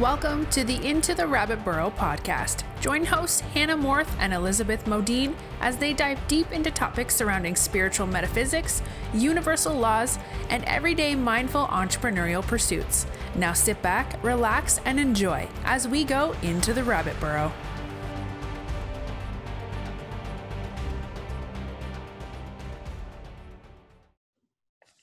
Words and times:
Welcome 0.00 0.46
to 0.46 0.64
the 0.64 0.84
Into 0.84 1.14
the 1.14 1.24
Rabbit 1.24 1.64
Burrow 1.64 1.88
podcast. 1.88 2.64
Join 2.80 3.04
hosts 3.04 3.38
Hannah 3.38 3.76
Morth 3.76 4.08
and 4.18 4.34
Elizabeth 4.34 4.84
Modene 4.86 5.36
as 5.60 5.76
they 5.76 5.92
dive 5.92 6.18
deep 6.26 6.50
into 6.50 6.72
topics 6.72 7.14
surrounding 7.14 7.54
spiritual 7.54 8.08
metaphysics, 8.08 8.82
universal 9.12 9.72
laws, 9.72 10.18
and 10.50 10.64
everyday 10.64 11.14
mindful 11.14 11.68
entrepreneurial 11.68 12.42
pursuits. 12.44 13.06
Now 13.36 13.52
sit 13.52 13.80
back, 13.82 14.20
relax, 14.24 14.80
and 14.84 14.98
enjoy 14.98 15.46
as 15.64 15.86
we 15.86 16.02
go 16.02 16.34
into 16.42 16.72
the 16.72 16.82
rabbit 16.82 17.14
burrow. 17.20 17.52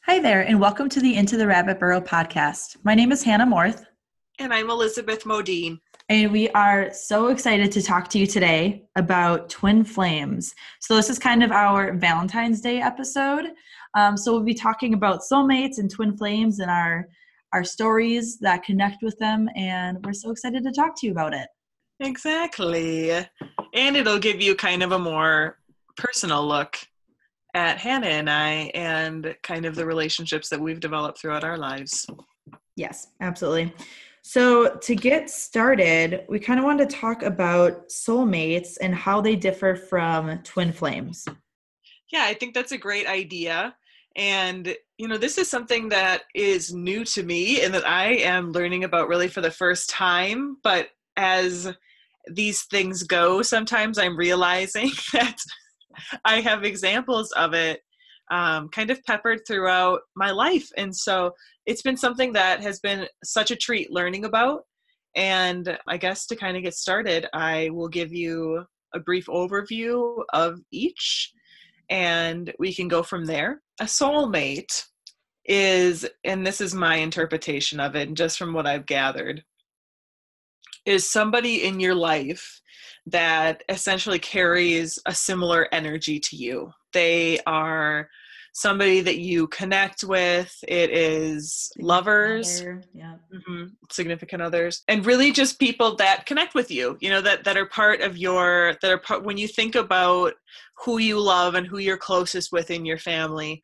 Hi 0.01 0.19
there, 0.19 0.41
and 0.41 0.59
welcome 0.59 0.89
to 0.89 0.99
the 0.99 1.15
Into 1.15 1.37
the 1.37 1.47
Rabbit 1.47 1.79
Burrow 1.79 2.01
podcast. 2.01 2.75
My 2.83 2.93
name 2.93 3.13
is 3.13 3.23
Hannah 3.23 3.45
Morth. 3.45 3.85
And 4.39 4.53
I'm 4.53 4.69
Elizabeth 4.69 5.23
Modene. 5.23 5.79
And 6.09 6.31
we 6.31 6.49
are 6.49 6.91
so 6.93 7.27
excited 7.27 7.71
to 7.73 7.81
talk 7.81 8.09
to 8.09 8.19
you 8.19 8.25
today 8.25 8.83
about 8.95 9.49
twin 9.49 9.83
flames. 9.83 10.53
So, 10.79 10.95
this 10.95 11.09
is 11.09 11.19
kind 11.19 11.43
of 11.43 11.51
our 11.51 11.93
Valentine's 11.93 12.59
Day 12.61 12.81
episode. 12.81 13.45
Um, 13.95 14.17
so, 14.17 14.31
we'll 14.31 14.43
be 14.43 14.53
talking 14.53 14.93
about 14.93 15.21
soulmates 15.21 15.77
and 15.77 15.89
twin 15.89 16.17
flames 16.17 16.59
and 16.59 16.71
our, 16.71 17.07
our 17.53 17.63
stories 17.63 18.39
that 18.39 18.63
connect 18.63 19.03
with 19.03 19.17
them. 19.19 19.47
And 19.55 20.03
we're 20.03 20.13
so 20.13 20.31
excited 20.31 20.63
to 20.63 20.71
talk 20.71 20.99
to 20.99 21.05
you 21.05 21.11
about 21.11 21.33
it. 21.33 21.47
Exactly. 21.99 23.11
And 23.11 23.95
it'll 23.95 24.19
give 24.19 24.41
you 24.41 24.55
kind 24.55 24.81
of 24.81 24.91
a 24.91 24.99
more 24.99 25.59
personal 25.97 26.45
look 26.45 26.77
at 27.53 27.77
Hannah 27.77 28.07
and 28.07 28.29
I 28.29 28.71
and 28.73 29.35
kind 29.43 29.65
of 29.65 29.75
the 29.75 29.85
relationships 29.85 30.49
that 30.49 30.59
we've 30.59 30.79
developed 30.79 31.19
throughout 31.19 31.43
our 31.43 31.57
lives. 31.57 32.07
Yes, 32.75 33.07
absolutely. 33.19 33.73
So, 34.23 34.75
to 34.75 34.95
get 34.95 35.29
started, 35.29 36.25
we 36.29 36.39
kind 36.39 36.59
of 36.59 36.65
want 36.65 36.79
to 36.79 36.85
talk 36.85 37.23
about 37.23 37.89
soulmates 37.89 38.77
and 38.79 38.93
how 38.93 39.19
they 39.19 39.35
differ 39.35 39.75
from 39.75 40.37
twin 40.43 40.71
flames. 40.71 41.25
Yeah, 42.11 42.23
I 42.25 42.33
think 42.35 42.53
that's 42.53 42.71
a 42.71 42.77
great 42.77 43.07
idea. 43.07 43.75
And, 44.15 44.75
you 44.97 45.07
know, 45.07 45.17
this 45.17 45.37
is 45.37 45.49
something 45.49 45.89
that 45.89 46.23
is 46.35 46.73
new 46.73 47.05
to 47.05 47.23
me 47.23 47.61
and 47.61 47.73
that 47.73 47.87
I 47.87 48.15
am 48.15 48.51
learning 48.51 48.83
about 48.83 49.07
really 49.07 49.29
for 49.29 49.41
the 49.41 49.51
first 49.51 49.89
time. 49.89 50.57
But 50.63 50.89
as 51.17 51.73
these 52.29 52.63
things 52.63 53.03
go, 53.03 53.41
sometimes 53.41 53.97
I'm 53.97 54.17
realizing 54.17 54.91
that 55.13 55.37
I 56.25 56.41
have 56.41 56.63
examples 56.63 57.31
of 57.31 57.53
it 57.53 57.81
um, 58.31 58.69
kind 58.69 58.89
of 58.89 59.03
peppered 59.03 59.41
throughout 59.45 60.01
my 60.15 60.31
life. 60.31 60.67
And 60.77 60.95
so 60.95 61.33
it's 61.65 61.81
been 61.81 61.97
something 61.97 62.33
that 62.33 62.61
has 62.61 62.79
been 62.79 63.05
such 63.23 63.51
a 63.51 63.55
treat 63.55 63.91
learning 63.91 64.25
about. 64.25 64.63
And 65.15 65.77
I 65.87 65.97
guess 65.97 66.25
to 66.27 66.35
kind 66.35 66.55
of 66.55 66.63
get 66.63 66.73
started, 66.73 67.27
I 67.33 67.69
will 67.71 67.89
give 67.89 68.13
you 68.13 68.65
a 68.93 68.99
brief 68.99 69.27
overview 69.27 70.23
of 70.33 70.59
each 70.71 71.31
and 71.89 72.53
we 72.57 72.73
can 72.73 72.87
go 72.87 73.03
from 73.03 73.25
there. 73.25 73.61
A 73.81 73.83
soulmate 73.83 74.85
is, 75.45 76.07
and 76.23 76.47
this 76.47 76.61
is 76.61 76.73
my 76.73 76.95
interpretation 76.95 77.81
of 77.81 77.95
it, 77.95 78.07
and 78.07 78.15
just 78.15 78.37
from 78.37 78.53
what 78.53 78.65
I've 78.65 78.85
gathered, 78.85 79.43
is 80.85 81.09
somebody 81.09 81.65
in 81.65 81.79
your 81.81 81.95
life 81.95 82.61
that 83.07 83.63
essentially 83.67 84.19
carries 84.19 84.97
a 85.05 85.13
similar 85.13 85.67
energy 85.73 86.19
to 86.19 86.35
you. 86.37 86.71
They 86.93 87.39
are 87.45 88.07
somebody 88.53 89.01
that 89.01 89.19
you 89.19 89.47
connect 89.47 90.03
with. 90.03 90.55
It 90.67 90.89
is 90.91 91.71
lovers, 91.79 92.61
other, 92.61 92.83
yeah, 92.93 93.15
mm-hmm, 93.33 93.65
significant 93.89 94.41
others, 94.41 94.83
and 94.87 95.05
really 95.05 95.31
just 95.31 95.59
people 95.59 95.95
that 95.97 96.25
connect 96.25 96.55
with 96.55 96.71
you. 96.71 96.97
You 97.01 97.09
know 97.09 97.21
that 97.21 97.43
that 97.43 97.57
are 97.57 97.65
part 97.65 98.01
of 98.01 98.17
your 98.17 98.75
that 98.81 98.91
are 98.91 98.97
part 98.97 99.23
when 99.23 99.37
you 99.37 99.47
think 99.47 99.75
about 99.75 100.33
who 100.83 100.97
you 100.97 101.19
love 101.19 101.55
and 101.55 101.67
who 101.67 101.77
you're 101.77 101.97
closest 101.97 102.51
with 102.51 102.71
in 102.71 102.85
your 102.85 102.97
family 102.97 103.61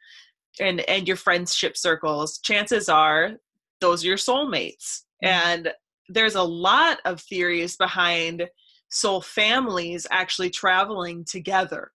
and 0.59 0.81
and 0.81 1.07
your 1.07 1.17
friendship 1.17 1.77
circles. 1.77 2.39
Chances 2.39 2.89
are 2.89 3.33
those 3.79 4.03
are 4.03 4.07
your 4.07 4.17
soulmates, 4.17 5.03
mm-hmm. 5.23 5.27
and 5.27 5.73
there's 6.09 6.35
a 6.35 6.43
lot 6.43 6.99
of 7.05 7.19
theories 7.21 7.75
behind 7.75 8.47
soul 8.89 9.19
families 9.19 10.07
actually 10.11 10.49
traveling 10.49 11.25
together 11.25 11.91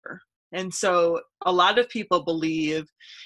and 0.51 0.73
so 0.73 1.21
a 1.45 1.51
lot 1.51 1.79
of 1.79 1.89
people 1.89 2.23
believe 2.23 2.85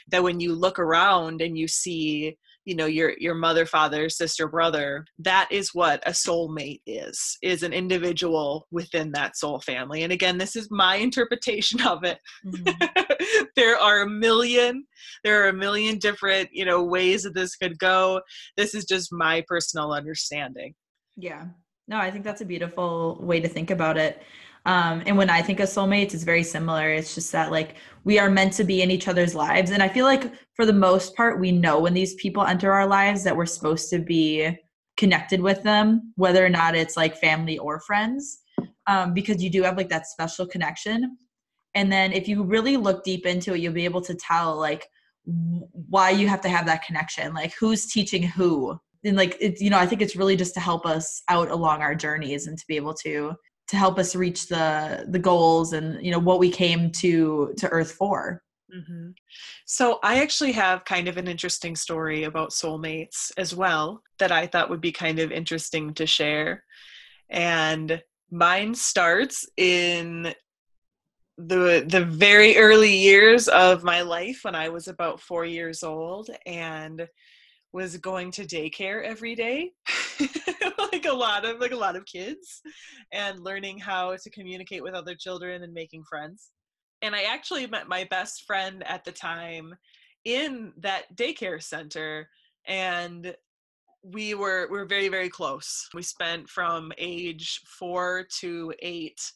that 0.10 0.24
when 0.24 0.40
you 0.40 0.54
look 0.54 0.80
around 0.80 1.42
and 1.42 1.58
you 1.58 1.68
see, 1.68 2.38
you 2.66 2.76
know, 2.76 2.86
your 2.86 3.14
your 3.20 3.36
mother, 3.36 3.66
father, 3.66 4.10
sister, 4.10 4.48
brother, 4.48 5.06
that 5.20 5.48
is 5.52 5.74
what 5.74 6.02
a 6.08 6.12
soulmate 6.12 6.82
is, 6.86 7.38
is 7.42 7.64
an 7.64 7.74
individual 7.74 8.68
within 8.72 9.12
that 9.12 9.38
soul 9.38 9.60
family. 9.60 10.04
And 10.04 10.12
again, 10.12 10.38
this 10.38 10.56
is 10.56 10.68
my 10.72 10.96
interpretation 11.08 11.82
of 11.82 12.04
it. 12.04 12.20
Mm-hmm. 12.46 13.44
there 13.56 13.78
are 13.78 14.02
a 14.02 14.10
million, 14.10 14.86
there 15.24 15.44
are 15.44 15.50
a 15.50 15.54
million 15.54 15.98
different, 15.98 16.50
you 16.52 16.66
know, 16.66 16.84
ways 16.84 17.24
that 17.24 17.36
this 17.36 17.56
could 17.56 17.78
go. 17.80 18.22
This 18.58 18.74
is 18.76 18.86
just 18.86 19.12
my 19.12 19.44
personal 19.48 19.94
understanding. 19.94 20.74
Yeah. 21.18 21.46
No, 21.88 21.98
I 21.98 22.10
think 22.10 22.24
that's 22.24 22.42
a 22.42 22.46
beautiful 22.46 23.20
way 23.22 23.40
to 23.40 23.48
think 23.48 23.70
about 23.70 23.98
it. 23.98 24.22
Um, 24.66 25.04
and 25.06 25.18
when 25.18 25.30
I 25.30 25.42
think 25.42 25.60
of 25.60 25.70
soulmates, 25.70 26.14
it's 26.14 26.24
very 26.24 26.44
similar. 26.44 26.90
It's 26.90 27.14
just 27.14 27.32
that 27.32 27.52
like 27.52 27.76
we 28.04 28.18
are 28.18 28.30
meant 28.30 28.54
to 28.54 28.64
be 28.64 28.82
in 28.82 28.90
each 28.90 29.08
other's 29.08 29.36
lives. 29.36 29.72
And 29.72 29.84
I 29.84 29.88
feel 29.88 30.06
like 30.06 30.32
for 30.56 30.66
the 30.66 30.74
most 30.74 31.16
part, 31.16 31.40
we 31.40 31.52
know 31.52 31.80
when 31.80 31.94
these 31.94 32.16
people 32.16 32.44
enter 32.44 32.72
our 32.72 32.88
lives 32.88 33.24
that 33.24 33.36
we're 33.36 33.46
supposed 33.46 33.90
to 33.92 34.00
be 34.00 34.58
connected 34.98 35.42
with 35.42 35.62
them, 35.64 36.14
whether 36.16 36.44
or 36.44 36.50
not 36.50 36.76
it's 36.76 36.98
like 36.98 37.18
family 37.18 37.58
or 37.60 37.80
friends, 37.80 38.40
um, 38.88 39.14
because 39.14 39.44
you 39.44 39.50
do 39.50 39.62
have 39.64 39.78
like 39.78 39.90
that 39.90 40.08
special 40.08 40.48
connection. 40.48 41.18
And 41.76 41.92
then 41.92 42.14
if 42.14 42.28
you 42.28 42.44
really 42.44 42.78
look 42.78 43.04
deep 43.04 43.26
into 43.26 43.54
it, 43.54 43.60
you'll 43.60 43.74
be 43.74 43.86
able 43.86 44.02
to 44.02 44.16
tell 44.16 44.56
like 44.58 44.88
why 45.26 46.12
you 46.12 46.28
have 46.28 46.42
to 46.42 46.50
have 46.50 46.66
that 46.66 46.84
connection, 46.84 47.34
like 47.34 47.54
who's 47.60 47.88
teaching 47.88 48.24
who. 48.24 48.80
And 49.04 49.18
like 49.18 49.38
it's 49.40 49.62
you 49.62 49.70
know, 49.70 49.78
I 49.78 49.86
think 49.86 50.02
it's 50.02 50.16
really 50.16 50.36
just 50.36 50.54
to 50.56 50.60
help 50.60 50.86
us 50.86 51.22
out 51.28 51.52
along 51.52 51.82
our 51.82 51.94
journeys 51.94 52.48
and 52.48 52.58
to 52.58 52.66
be 52.68 52.76
able 52.76 52.94
to 52.96 53.36
to 53.68 53.78
help 53.78 53.98
us 53.98 54.16
reach 54.16 54.48
the 54.48 55.06
the 55.10 55.20
goals 55.20 55.74
and 55.74 56.04
you 56.04 56.12
know 56.12 56.20
what 56.20 56.40
we 56.40 56.50
came 56.50 56.92
to 56.92 57.54
to 57.58 57.68
earth 57.70 57.92
for 57.92 58.42
mm-hmm. 58.74 59.10
so 59.66 60.00
i 60.04 60.22
actually 60.22 60.52
have 60.52 60.86
kind 60.86 61.08
of 61.08 61.18
an 61.18 61.28
interesting 61.28 61.76
story 61.76 62.24
about 62.24 62.52
soulmates 62.52 63.32
as 63.38 63.56
well 63.56 64.02
that 64.20 64.32
i 64.32 64.46
thought 64.46 64.70
would 64.70 64.82
be 64.82 64.92
kind 64.92 65.20
of 65.20 65.32
interesting 65.32 65.94
to 65.94 66.06
share 66.06 66.64
and 67.30 68.02
mine 68.32 68.74
starts 68.76 69.48
in 69.58 70.34
the 71.38 71.86
the 71.88 72.06
very 72.06 72.58
early 72.58 72.96
years 72.96 73.48
of 73.48 73.84
my 73.84 74.02
life 74.02 74.40
when 74.44 74.56
i 74.56 74.70
was 74.70 74.88
about 74.88 75.20
4 75.20 75.46
years 75.46 75.84
old 75.84 76.30
and 76.46 77.08
was 77.76 77.98
going 77.98 78.32
to 78.32 78.46
daycare 78.46 79.04
every 79.04 79.36
day 79.36 79.70
like 80.80 81.06
a 81.06 81.14
lot 81.14 81.44
of 81.44 81.60
like 81.60 81.74
a 81.74 81.76
lot 81.76 81.98
of 81.98 82.06
kids 82.06 82.62
and 83.12 83.42
learning 83.42 83.78
how 83.78 84.16
to 84.16 84.30
communicate 84.30 84.82
with 84.82 84.94
other 84.94 85.14
children 85.14 85.62
and 85.62 85.74
making 85.74 86.02
friends. 86.10 86.52
And 87.02 87.14
i 87.14 87.24
actually 87.24 87.68
met 87.68 87.90
my 87.90 88.06
best 88.06 88.46
friend 88.48 88.82
at 88.88 89.04
the 89.04 89.12
time 89.12 89.76
in 90.24 90.72
that 90.78 91.14
daycare 91.18 91.62
center 91.62 92.30
and 92.66 93.36
we 94.04 94.36
were 94.36 94.70
we 94.72 94.78
were 94.78 94.86
very 94.86 95.10
very 95.10 95.30
close. 95.30 95.90
We 95.94 96.02
spent 96.02 96.50
from 96.50 96.94
age 96.98 97.60
4 97.78 98.26
to 98.40 98.74
8 98.80 99.32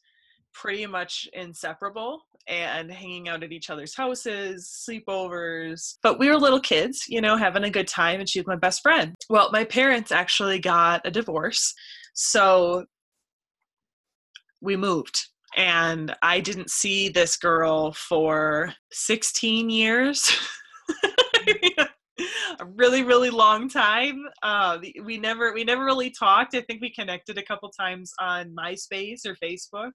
pretty 0.53 0.85
much 0.85 1.27
inseparable 1.33 2.21
and 2.47 2.91
hanging 2.91 3.29
out 3.29 3.43
at 3.43 3.51
each 3.51 3.69
other's 3.69 3.95
houses, 3.95 4.85
sleepovers. 4.89 5.95
But 6.01 6.19
we 6.19 6.29
were 6.29 6.37
little 6.37 6.59
kids, 6.59 7.05
you 7.07 7.21
know, 7.21 7.37
having 7.37 7.63
a 7.63 7.69
good 7.69 7.87
time, 7.87 8.19
and 8.19 8.29
she 8.29 8.39
was 8.39 8.47
my 8.47 8.55
best 8.55 8.81
friend. 8.81 9.13
Well, 9.29 9.49
my 9.51 9.63
parents 9.63 10.11
actually 10.11 10.59
got 10.59 11.01
a 11.05 11.11
divorce. 11.11 11.73
So 12.13 12.85
we 14.61 14.75
moved. 14.75 15.27
And 15.55 16.15
I 16.21 16.39
didn't 16.39 16.69
see 16.69 17.09
this 17.09 17.37
girl 17.37 17.93
for 17.93 18.73
16 18.91 19.69
years. 19.69 20.31
a 22.59 22.65
really 22.75 23.03
really 23.03 23.29
long 23.29 23.69
time 23.69 24.21
uh, 24.43 24.77
we 25.03 25.17
never 25.17 25.53
we 25.53 25.63
never 25.63 25.85
really 25.85 26.09
talked 26.09 26.55
i 26.55 26.61
think 26.61 26.81
we 26.81 26.91
connected 26.91 27.37
a 27.37 27.43
couple 27.43 27.69
times 27.69 28.11
on 28.19 28.53
myspace 28.53 29.25
or 29.25 29.35
facebook 29.35 29.91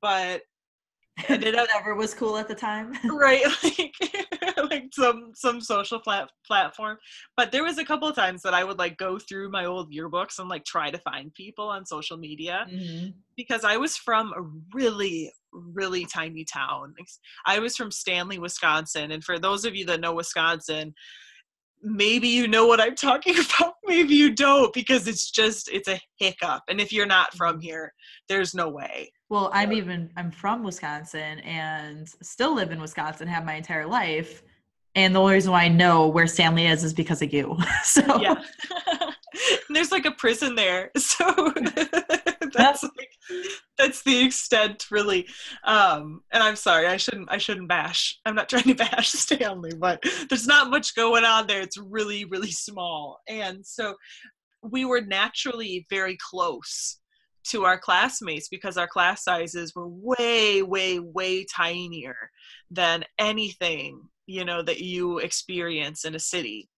but 0.00 0.42
up 1.28 1.40
whatever 1.40 1.94
was 1.96 2.14
cool 2.14 2.36
at 2.36 2.48
the 2.48 2.54
time. 2.54 2.92
Right 3.04 3.42
like, 3.64 3.94
like 4.70 4.84
some 4.92 5.32
some 5.34 5.60
social 5.60 5.98
plat- 5.98 6.30
platform. 6.46 6.98
But 7.36 7.50
there 7.50 7.64
was 7.64 7.78
a 7.78 7.84
couple 7.84 8.08
of 8.08 8.14
times 8.14 8.42
that 8.42 8.54
i 8.54 8.62
would 8.62 8.78
like 8.78 8.96
go 8.98 9.18
through 9.18 9.50
my 9.50 9.64
old 9.64 9.92
yearbooks 9.92 10.38
and 10.38 10.48
like 10.48 10.64
try 10.64 10.90
to 10.90 10.98
find 10.98 11.34
people 11.34 11.68
on 11.68 11.84
social 11.84 12.16
media 12.16 12.66
mm-hmm. 12.70 13.08
because 13.36 13.64
i 13.64 13.76
was 13.76 13.96
from 13.96 14.32
a 14.36 14.42
really 14.74 15.32
really 15.52 16.04
tiny 16.04 16.44
town. 16.44 16.94
I 17.46 17.58
was 17.58 17.74
from 17.74 17.90
stanley 17.90 18.38
wisconsin. 18.38 19.10
And 19.12 19.24
for 19.24 19.38
those 19.38 19.64
of 19.64 19.74
you 19.74 19.84
that 19.86 20.00
know 20.00 20.12
wisconsin 20.12 20.94
maybe 21.82 22.28
you 22.28 22.48
know 22.48 22.66
what 22.66 22.80
I'm 22.80 22.94
talking 22.94 23.34
about, 23.58 23.74
maybe 23.86 24.14
you 24.14 24.34
don't, 24.34 24.72
because 24.72 25.06
it's 25.08 25.30
just 25.30 25.68
it's 25.70 25.88
a 25.88 26.00
hiccup. 26.16 26.62
And 26.68 26.80
if 26.80 26.92
you're 26.92 27.06
not 27.06 27.34
from 27.34 27.56
Mm-hmm. 27.56 27.62
here, 27.62 27.92
there's 28.28 28.54
no 28.54 28.68
way. 28.68 29.12
Well, 29.28 29.50
I'm 29.52 29.72
even 29.72 30.10
I'm 30.16 30.30
from 30.30 30.62
Wisconsin 30.64 31.40
and 31.40 32.08
still 32.22 32.54
live 32.54 32.70
in 32.72 32.80
Wisconsin, 32.80 33.28
have 33.28 33.44
my 33.44 33.54
entire 33.54 33.86
life. 33.86 34.42
And 34.94 35.14
the 35.14 35.20
only 35.20 35.34
reason 35.34 35.52
why 35.52 35.64
I 35.64 35.68
know 35.68 36.08
where 36.08 36.26
Stanley 36.26 36.66
is 36.66 36.82
is 36.82 36.92
because 36.94 37.22
of 37.22 37.32
you. 37.32 37.56
So 37.84 38.02
Yeah. 38.20 38.42
There's 39.70 39.92
like 39.92 40.06
a 40.06 40.10
prison 40.12 40.54
there. 40.54 40.90
So 40.96 41.52
that's 42.54 42.82
like 42.82 43.10
that's 43.76 44.02
the 44.02 44.24
extent 44.24 44.86
really. 44.90 45.26
Um 45.64 46.22
and 46.32 46.42
I'm 46.42 46.56
sorry, 46.56 46.86
I 46.86 46.96
shouldn't 46.96 47.30
I 47.30 47.38
shouldn't 47.38 47.68
bash. 47.68 48.18
I'm 48.24 48.34
not 48.34 48.48
trying 48.48 48.64
to 48.64 48.74
bash 48.90 49.10
Stanley, 49.10 49.72
but 49.78 50.02
there's 50.28 50.46
not 50.46 50.70
much 50.70 50.94
going 50.94 51.24
on 51.24 51.46
there. 51.46 51.60
It's 51.62 51.78
really, 51.78 52.24
really 52.24 52.50
small. 52.50 53.20
And 53.28 53.64
so 53.64 53.94
we 54.62 54.84
were 54.84 55.00
naturally 55.00 55.86
very 55.90 56.16
close 56.30 56.98
to 57.48 57.64
our 57.64 57.78
classmates 57.78 58.48
because 58.48 58.76
our 58.76 58.86
class 58.86 59.24
sizes 59.24 59.74
were 59.74 59.88
way, 59.88 60.62
way, 60.62 60.98
way 60.98 61.44
tinier 61.44 62.30
than 62.70 63.04
anything, 63.18 64.02
you 64.26 64.44
know, 64.44 64.62
that 64.62 64.80
you 64.80 65.18
experience 65.18 66.04
in 66.04 66.14
a 66.14 66.20
city. 66.20 66.68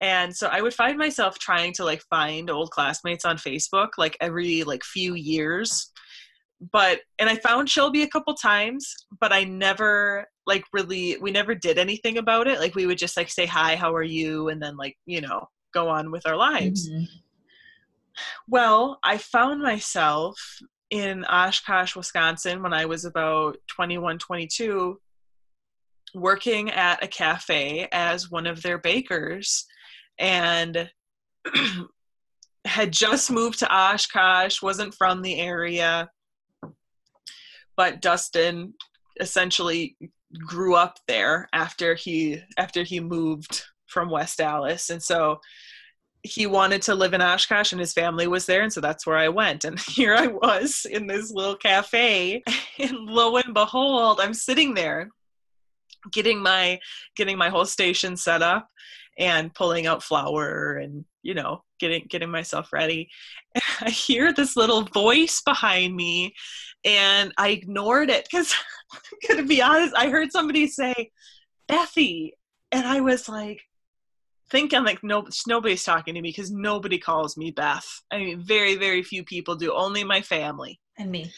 And 0.00 0.34
so 0.34 0.48
I 0.48 0.60
would 0.60 0.74
find 0.74 0.98
myself 0.98 1.38
trying 1.38 1.72
to 1.74 1.84
like 1.84 2.02
find 2.10 2.50
old 2.50 2.70
classmates 2.70 3.24
on 3.24 3.36
Facebook 3.36 3.90
like 3.98 4.16
every 4.20 4.64
like 4.64 4.84
few 4.84 5.14
years. 5.14 5.90
But 6.72 7.00
and 7.18 7.28
I 7.28 7.36
found 7.36 7.68
Shelby 7.68 8.02
a 8.02 8.08
couple 8.08 8.34
times, 8.34 8.94
but 9.20 9.32
I 9.32 9.44
never 9.44 10.26
like 10.46 10.64
really 10.72 11.16
we 11.20 11.30
never 11.30 11.54
did 11.54 11.78
anything 11.78 12.18
about 12.18 12.46
it. 12.46 12.58
Like 12.58 12.74
we 12.74 12.86
would 12.86 12.98
just 12.98 13.16
like 13.16 13.30
say 13.30 13.46
hi, 13.46 13.76
how 13.76 13.94
are 13.94 14.02
you 14.02 14.48
and 14.48 14.62
then 14.62 14.76
like, 14.76 14.96
you 15.06 15.20
know, 15.20 15.48
go 15.72 15.88
on 15.88 16.10
with 16.10 16.26
our 16.26 16.36
lives. 16.36 16.88
Mhm. 16.88 17.06
Well, 18.48 18.98
I 19.02 19.18
found 19.18 19.62
myself 19.62 20.38
in 20.90 21.24
Oshkosh, 21.24 21.96
Wisconsin 21.96 22.62
when 22.62 22.72
I 22.72 22.84
was 22.84 23.04
about 23.04 23.56
21, 23.68 24.18
22, 24.18 25.00
working 26.14 26.70
at 26.70 27.02
a 27.02 27.08
cafe 27.08 27.88
as 27.90 28.30
one 28.30 28.46
of 28.46 28.62
their 28.62 28.78
bakers 28.78 29.66
and 30.18 30.90
had 32.64 32.92
just 32.92 33.30
moved 33.30 33.58
to 33.60 33.74
Oshkosh, 33.74 34.62
wasn't 34.62 34.94
from 34.94 35.22
the 35.22 35.40
area. 35.40 36.08
But 37.76 38.00
Dustin 38.00 38.74
essentially 39.20 39.96
grew 40.46 40.74
up 40.74 40.98
there 41.06 41.48
after 41.52 41.94
he 41.94 42.40
after 42.58 42.82
he 42.82 43.00
moved 43.00 43.62
from 43.86 44.10
West 44.10 44.38
Dallas. 44.38 44.90
And 44.90 45.02
so 45.02 45.40
he 46.24 46.46
wanted 46.46 46.80
to 46.82 46.94
live 46.94 47.12
in 47.12 47.20
Oshkosh 47.20 47.72
and 47.72 47.80
his 47.80 47.92
family 47.92 48.26
was 48.26 48.46
there 48.46 48.62
and 48.62 48.72
so 48.72 48.80
that's 48.80 49.06
where 49.06 49.18
I 49.18 49.28
went 49.28 49.64
and 49.64 49.78
here 49.88 50.14
I 50.14 50.26
was 50.26 50.86
in 50.90 51.06
this 51.06 51.30
little 51.30 51.54
cafe 51.54 52.42
and 52.78 52.96
lo 53.06 53.36
and 53.36 53.52
behold 53.52 54.20
I'm 54.20 54.34
sitting 54.34 54.72
there 54.72 55.10
getting 56.10 56.42
my 56.42 56.80
getting 57.14 57.36
my 57.36 57.50
whole 57.50 57.66
station 57.66 58.16
set 58.16 58.40
up 58.40 58.68
and 59.18 59.54
pulling 59.54 59.86
out 59.86 60.02
flour 60.02 60.74
and 60.76 61.04
you 61.22 61.34
know 61.34 61.62
getting 61.78 62.04
getting 62.08 62.30
myself 62.30 62.72
ready 62.72 63.08
and 63.54 63.62
I 63.80 63.90
hear 63.90 64.32
this 64.32 64.56
little 64.56 64.82
voice 64.82 65.40
behind 65.44 65.94
me 65.94 66.34
and 66.84 67.32
I 67.38 67.48
ignored 67.50 68.10
it 68.10 68.28
cuz 68.30 68.54
I'm 68.92 69.36
to 69.38 69.42
be 69.44 69.62
honest 69.62 69.94
I 69.96 70.08
heard 70.08 70.32
somebody 70.32 70.66
say 70.66 71.10
Bethy 71.68 72.32
and 72.72 72.86
I 72.86 73.00
was 73.00 73.28
like 73.28 73.62
thinking 74.50 74.84
like 74.84 75.02
no 75.02 75.26
nobody's 75.46 75.84
talking 75.84 76.14
to 76.14 76.20
me 76.20 76.28
because 76.30 76.50
nobody 76.50 76.98
calls 76.98 77.36
me 77.36 77.50
Beth. 77.50 78.02
I 78.12 78.18
mean, 78.18 78.42
very 78.44 78.76
very 78.76 79.02
few 79.02 79.24
people 79.24 79.56
do. 79.56 79.72
Only 79.72 80.04
my 80.04 80.20
family 80.22 80.80
And 80.98 81.10
me. 81.10 81.32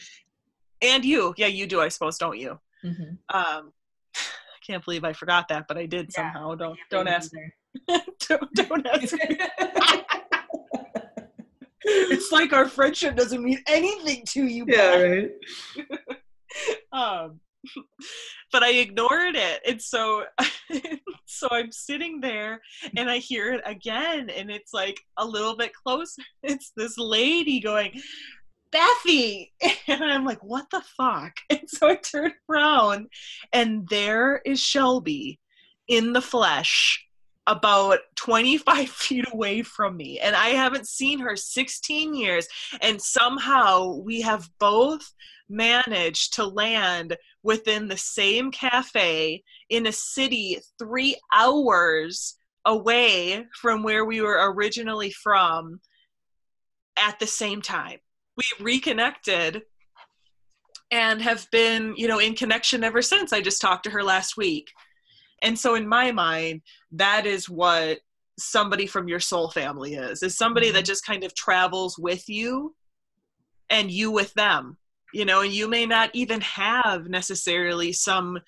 and 0.81 1.05
you. 1.05 1.33
Yeah, 1.37 1.47
you 1.47 1.65
do. 1.67 1.81
I 1.81 1.87
suppose, 1.89 2.17
don't 2.17 2.37
you? 2.37 2.59
Mhm. 2.83 3.17
Um, 3.29 3.73
I 4.15 4.59
can't 4.65 4.83
believe 4.83 5.03
I 5.05 5.13
forgot 5.13 5.47
that, 5.47 5.65
but 5.67 5.77
I 5.77 5.85
did 5.85 6.09
Yeah, 6.09 6.31
somehow. 6.33 6.55
Don't 6.55 6.77
don't 6.91 7.07
ask. 7.07 7.31
either. 7.33 7.55
don't, 8.27 8.53
don't 8.53 8.87
ask. 8.87 9.13
me. 9.13 9.37
It's 11.89 12.33
like 12.33 12.51
our 12.51 12.67
friendship 12.67 13.15
doesn't 13.15 13.41
mean 13.41 13.63
anything 13.65 14.23
to 14.29 14.45
you. 14.45 14.65
Beth. 14.65 15.01
right. 15.01 15.31
um 16.91 17.39
but 18.51 18.63
i 18.63 18.71
ignored 18.71 19.35
it 19.35 19.61
and 19.67 19.81
so 19.81 20.23
so 21.25 21.47
i'm 21.51 21.71
sitting 21.71 22.21
there 22.21 22.61
and 22.95 23.09
i 23.09 23.17
hear 23.17 23.53
it 23.53 23.61
again 23.65 24.29
and 24.29 24.49
it's 24.49 24.73
like 24.73 24.99
a 25.17 25.25
little 25.25 25.55
bit 25.55 25.73
closer 25.73 26.21
it's 26.43 26.71
this 26.77 26.97
lady 26.97 27.59
going 27.59 27.91
bethy 28.71 29.51
and 29.87 30.03
i'm 30.03 30.23
like 30.23 30.41
what 30.43 30.69
the 30.71 30.81
fuck 30.95 31.33
and 31.49 31.67
so 31.67 31.89
i 31.89 31.95
turn 31.95 32.31
around 32.49 33.07
and 33.53 33.87
there 33.89 34.41
is 34.45 34.59
shelby 34.59 35.39
in 35.87 36.13
the 36.13 36.21
flesh 36.21 37.06
about 37.47 37.99
25 38.15 38.89
feet 38.89 39.25
away 39.31 39.61
from 39.61 39.97
me 39.97 40.19
and 40.19 40.35
i 40.35 40.49
haven't 40.49 40.87
seen 40.87 41.19
her 41.19 41.35
16 41.35 42.13
years 42.13 42.47
and 42.81 43.01
somehow 43.01 43.95
we 43.95 44.21
have 44.21 44.49
both 44.59 45.13
managed 45.49 46.33
to 46.33 46.45
land 46.45 47.15
within 47.43 47.87
the 47.87 47.97
same 47.97 48.51
cafe 48.51 49.43
in 49.69 49.87
a 49.87 49.91
city 49.91 50.59
three 50.77 51.15
hours 51.33 52.35
away 52.65 53.45
from 53.53 53.81
where 53.81 54.05
we 54.05 54.21
were 54.21 54.51
originally 54.51 55.11
from 55.11 55.79
at 56.97 57.19
the 57.19 57.27
same 57.27 57.61
time. 57.61 57.99
We 58.35 58.43
reconnected 58.63 59.63
and 60.91 61.21
have 61.21 61.49
been, 61.51 61.93
you 61.97 62.07
know, 62.07 62.19
in 62.19 62.35
connection 62.35 62.83
ever 62.83 63.01
since. 63.01 63.33
I 63.33 63.41
just 63.41 63.61
talked 63.61 63.85
to 63.85 63.89
her 63.91 64.03
last 64.03 64.37
week. 64.37 64.71
And 65.41 65.57
so 65.57 65.75
in 65.75 65.87
my 65.87 66.11
mind, 66.11 66.61
that 66.91 67.25
is 67.25 67.49
what 67.49 67.99
somebody 68.39 68.85
from 68.85 69.07
your 69.07 69.19
soul 69.19 69.49
family 69.49 69.95
is. 69.95 70.23
Is 70.23 70.37
somebody 70.37 70.71
that 70.71 70.79
mm-hmm. 70.79 70.85
just 70.85 71.05
kind 71.05 71.23
of 71.23 71.33
travels 71.35 71.97
with 71.97 72.27
you 72.29 72.75
and 73.69 73.91
you 73.91 74.11
with 74.11 74.33
them 74.33 74.77
you 75.13 75.25
know 75.25 75.41
and 75.41 75.51
you 75.51 75.67
may 75.67 75.85
not 75.85 76.09
even 76.13 76.41
have 76.41 77.07
necessarily 77.07 77.91
some 77.91 78.39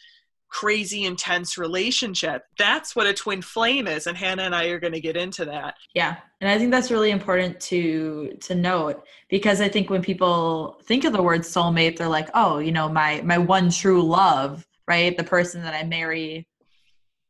crazy 0.49 1.05
intense 1.05 1.57
relationship 1.57 2.43
that's 2.57 2.95
what 2.95 3.05
a 3.05 3.13
twin 3.13 3.41
flame 3.41 3.87
is 3.87 4.07
and 4.07 4.17
hannah 4.17 4.43
and 4.43 4.55
i 4.55 4.65
are 4.65 4.79
going 4.79 4.93
to 4.93 4.99
get 4.99 5.15
into 5.15 5.45
that 5.45 5.75
Yeah. 5.93 6.17
And 6.41 6.49
I 6.49 6.57
think 6.57 6.71
that's 6.71 6.89
really 6.89 7.11
important 7.11 7.59
to 7.61 8.37
to 8.41 8.55
note 8.55 9.03
because 9.29 9.59
I 9.59 9.67
think 9.67 9.89
when 9.89 10.01
people 10.01 10.79
think 10.85 11.03
of 11.03 11.11
the 11.11 11.21
word 11.21 11.41
soulmate, 11.41 11.97
they're 11.97 12.07
like, 12.07 12.29
oh, 12.33 12.59
you 12.59 12.71
know, 12.71 12.87
my 12.87 13.21
my 13.25 13.37
one 13.37 13.69
true 13.69 14.01
love, 14.01 14.65
right? 14.87 15.17
The 15.17 15.23
person 15.25 15.61
that 15.63 15.73
I 15.73 15.83
marry 15.83 16.47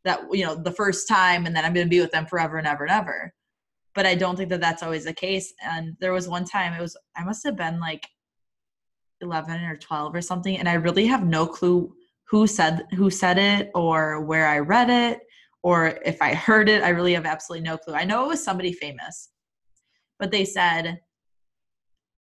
that 0.06 0.22
you 0.32 0.46
know 0.46 0.56
the 0.56 0.72
first 0.72 1.08
time 1.08 1.46
and 1.46 1.56
then 1.56 1.66
I'm 1.66 1.74
going 1.74 1.86
to 1.86 1.90
be 1.90 2.00
with 2.00 2.12
them 2.12 2.26
forever 2.26 2.58
and 2.58 2.68
ever 2.68 2.86
and 2.86 2.92
ever. 2.92 3.34
But 3.96 4.06
I 4.06 4.16
don't 4.16 4.36
think 4.36 4.50
that 4.50 4.62
that's 4.62 4.84
always 4.84 5.06
the 5.06 5.14
case. 5.14 5.54
And 5.64 5.96
there 6.00 6.14
was 6.14 6.28
one 6.28 6.46
time 6.46 6.74
it 6.74 6.82
was 6.82 6.98
I 7.18 7.24
must 7.24 7.44
have 7.46 7.56
been 7.56 7.80
like 7.80 8.08
11 9.22 9.64
or 9.64 9.78
12 9.78 10.16
or 10.16 10.22
something 10.22 10.58
and 10.58 10.70
I 10.70 10.74
really 10.74 11.06
have 11.08 11.26
no 11.26 11.46
clue 11.46 11.94
who 12.30 12.48
said 12.48 12.86
who 12.96 13.10
said 13.10 13.38
it 13.38 13.70
or 13.76 14.22
where 14.22 14.48
I 14.48 14.60
read 14.60 14.90
it 14.90 15.20
or 15.62 16.00
if 16.06 16.22
I 16.22 16.34
heard 16.34 16.70
it, 16.70 16.84
I 16.84 16.90
really 16.90 17.14
have 17.14 17.26
absolutely 17.26 17.68
no 17.68 17.78
clue. 17.78 17.94
I 17.94 18.06
know 18.06 18.24
it 18.24 18.30
was 18.30 18.44
somebody 18.44 18.72
famous, 18.72 19.30
but 20.18 20.32
they 20.32 20.46
said, 20.46 21.00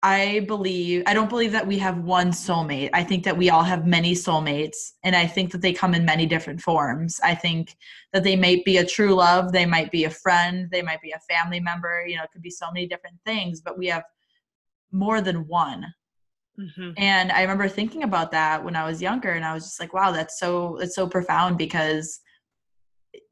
I 0.06 0.44
believe, 0.46 1.02
I 1.06 1.14
don't 1.14 1.28
believe 1.28 1.50
that 1.50 1.66
we 1.66 1.78
have 1.78 1.98
one 1.98 2.30
soulmate. 2.30 2.90
I 2.92 3.02
think 3.02 3.25
that 3.25 3.36
we 3.36 3.50
all 3.50 3.64
have 3.64 3.88
many 3.88 4.12
soulmates, 4.12 4.92
and 5.02 5.16
I 5.16 5.26
think 5.26 5.50
that 5.50 5.62
they 5.62 5.72
come 5.72 5.94
in 5.94 6.04
many 6.04 6.26
different 6.26 6.60
forms. 6.60 7.18
I 7.25 7.34
think 7.34 7.76
that 8.12 8.22
they 8.22 8.36
might 8.36 8.64
be 8.64 8.76
a 8.76 8.86
true 8.86 9.14
love, 9.14 9.50
they 9.50 9.66
might 9.66 9.90
be 9.90 10.04
a 10.04 10.10
friend, 10.10 10.68
they 10.70 10.80
might 10.80 11.02
be 11.02 11.10
a 11.10 11.34
family 11.34 11.58
member, 11.58 12.06
you 12.06 12.16
know, 12.16 12.22
it 12.22 12.30
could 12.32 12.42
be 12.42 12.50
so 12.50 12.70
many 12.72 12.86
different 12.86 13.16
things, 13.25 13.60
but 13.60 13.76
we 13.76 13.88
have 13.88 14.04
more 14.92 15.20
than 15.20 15.46
one 15.48 15.84
mm-hmm. 16.58 16.92
and 16.96 17.32
i 17.32 17.42
remember 17.42 17.68
thinking 17.68 18.04
about 18.04 18.30
that 18.30 18.64
when 18.64 18.76
i 18.76 18.84
was 18.84 19.02
younger 19.02 19.32
and 19.32 19.44
i 19.44 19.52
was 19.52 19.64
just 19.64 19.80
like 19.80 19.92
wow 19.92 20.12
that's 20.12 20.38
so 20.38 20.78
it's 20.78 20.94
so 20.94 21.08
profound 21.08 21.58
because 21.58 22.20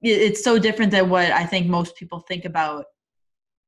it's 0.03 0.43
so 0.43 0.59
different 0.59 0.91
than 0.91 1.09
what 1.09 1.31
i 1.31 1.47
think 1.47 1.69
most 1.69 1.97
people 1.97 2.19
think 2.19 2.45
about 2.45 2.87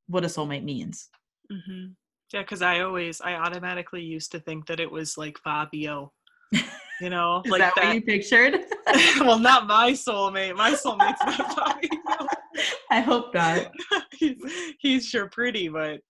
what 0.08 0.24
a 0.24 0.26
soulmate 0.26 0.64
means 0.64 1.08
Mm-hmm. 1.50 1.92
Yeah 2.32 2.42
because 2.42 2.62
i 2.62 2.80
always 2.80 3.20
i 3.20 3.34
automatically 3.34 4.02
used 4.02 4.32
to 4.32 4.40
think 4.40 4.66
that 4.66 4.80
it 4.80 4.90
was 4.90 5.16
like 5.16 5.38
fabio 5.38 6.12
you 7.00 7.10
know? 7.10 7.42
Like 7.46 7.60
that, 7.60 7.72
that, 7.76 7.84
what 7.84 7.94
you 7.94 8.02
pictured? 8.02 8.60
Well 9.20 9.38
not 9.38 9.66
my 9.66 9.92
soulmate. 9.92 10.56
My 10.56 10.70
soulmate's 10.84 11.20
not 11.24 11.54
fabio. 11.54 12.28
I 12.90 13.00
hope 13.00 13.34
not. 13.34 13.70
He's, 14.12 14.36
he's 14.78 15.06
sure 15.06 15.28
pretty 15.28 15.68
but 15.68 16.00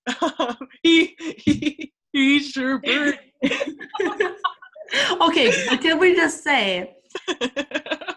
he, 0.82 1.16
he 1.18 1.92
he's 2.12 2.50
sure 2.50 2.80
pretty. 2.80 3.18
Okay 5.20 5.66
but 5.68 5.80
can 5.80 5.98
we 5.98 6.14
just 6.14 6.44
say? 6.44 6.94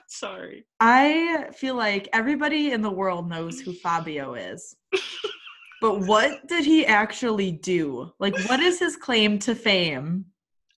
Sorry. 0.08 0.66
I 0.80 1.48
feel 1.56 1.76
like 1.76 2.10
everybody 2.12 2.72
in 2.72 2.82
the 2.82 2.92
world 2.92 3.30
knows 3.30 3.62
who 3.62 3.74
Fabio 3.74 4.34
is. 4.34 4.76
But 5.82 6.02
what 6.02 6.48
did 6.48 6.66
he 6.66 6.86
actually 6.86 7.52
do? 7.52 8.12
Like, 8.20 8.36
what 8.48 8.60
is 8.60 8.80
his 8.80 8.96
claim 8.96 9.40
to 9.40 9.56
fame? 9.56 10.26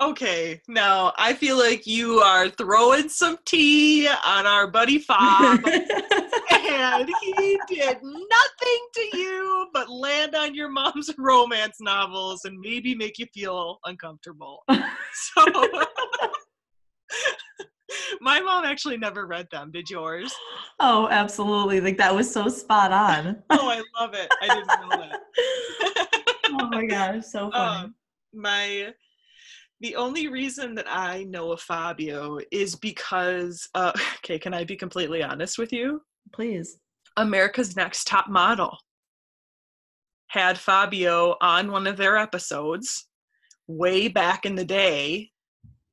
Okay, 0.02 0.60
now 0.68 1.14
I 1.20 1.34
feel 1.34 1.60
like 1.60 1.86
you 1.86 2.22
are 2.22 2.50
throwing 2.50 3.08
some 3.08 3.38
tea 3.46 4.08
on 4.08 4.48
our 4.48 4.66
buddy 4.66 4.98
Fob, 4.98 5.64
and 6.52 7.10
he 7.22 7.60
did 7.68 7.98
nothing 8.02 8.82
to 8.96 9.10
you 9.14 9.68
but 9.74 9.92
land 9.92 10.34
on 10.34 10.56
your 10.56 10.70
mom's 10.70 11.12
romance 11.20 11.78
novels 11.80 12.46
and 12.46 12.60
maybe 12.60 12.96
make 12.96 13.20
you 13.20 13.28
feel 13.34 13.80
uncomfortable. 13.86 14.64
So, 15.14 15.46
my 18.22 18.40
mom 18.40 18.66
actually 18.66 18.98
never 18.98 19.26
read 19.26 19.48
them. 19.52 19.72
Did 19.72 19.90
yours? 19.90 20.34
oh, 20.80 21.08
absolutely. 21.10 21.82
Like, 21.82 21.98
that 21.98 22.14
was 22.14 22.32
so 22.32 22.48
spot 22.48 22.92
on. 22.92 23.44
Oh, 23.52 23.70
I 23.70 23.82
love 24.00 24.14
it. 24.14 24.32
I 24.42 24.48
didn't 24.48 24.68
know 24.68 24.90
that. 24.98 26.24
oh 26.46 26.68
my 26.70 26.86
gosh, 26.86 27.26
so 27.26 27.52
funny. 27.52 27.86
Um, 27.86 27.96
my 28.34 28.94
the 29.82 29.96
only 29.96 30.28
reason 30.28 30.76
that 30.76 30.86
I 30.88 31.24
know 31.24 31.52
of 31.52 31.62
Fabio 31.62 32.40
is 32.52 32.76
because 32.76 33.68
uh, 33.76 33.92
okay, 34.18 34.40
can 34.40 34.54
I 34.54 34.64
be 34.64 34.76
completely 34.76 35.22
honest 35.22 35.58
with 35.58 35.74
you? 35.74 36.02
Please. 36.34 36.78
America's 37.18 37.76
Next 37.76 38.08
Top 38.08 38.30
Model 38.30 38.78
had 40.28 40.58
Fabio 40.58 41.36
on 41.42 41.72
one 41.72 41.88
of 41.88 41.98
their 41.98 42.18
episodes 42.18 43.08
way 43.68 44.08
back 44.08 44.46
in 44.46 44.56
the 44.56 44.66
day. 44.66 45.31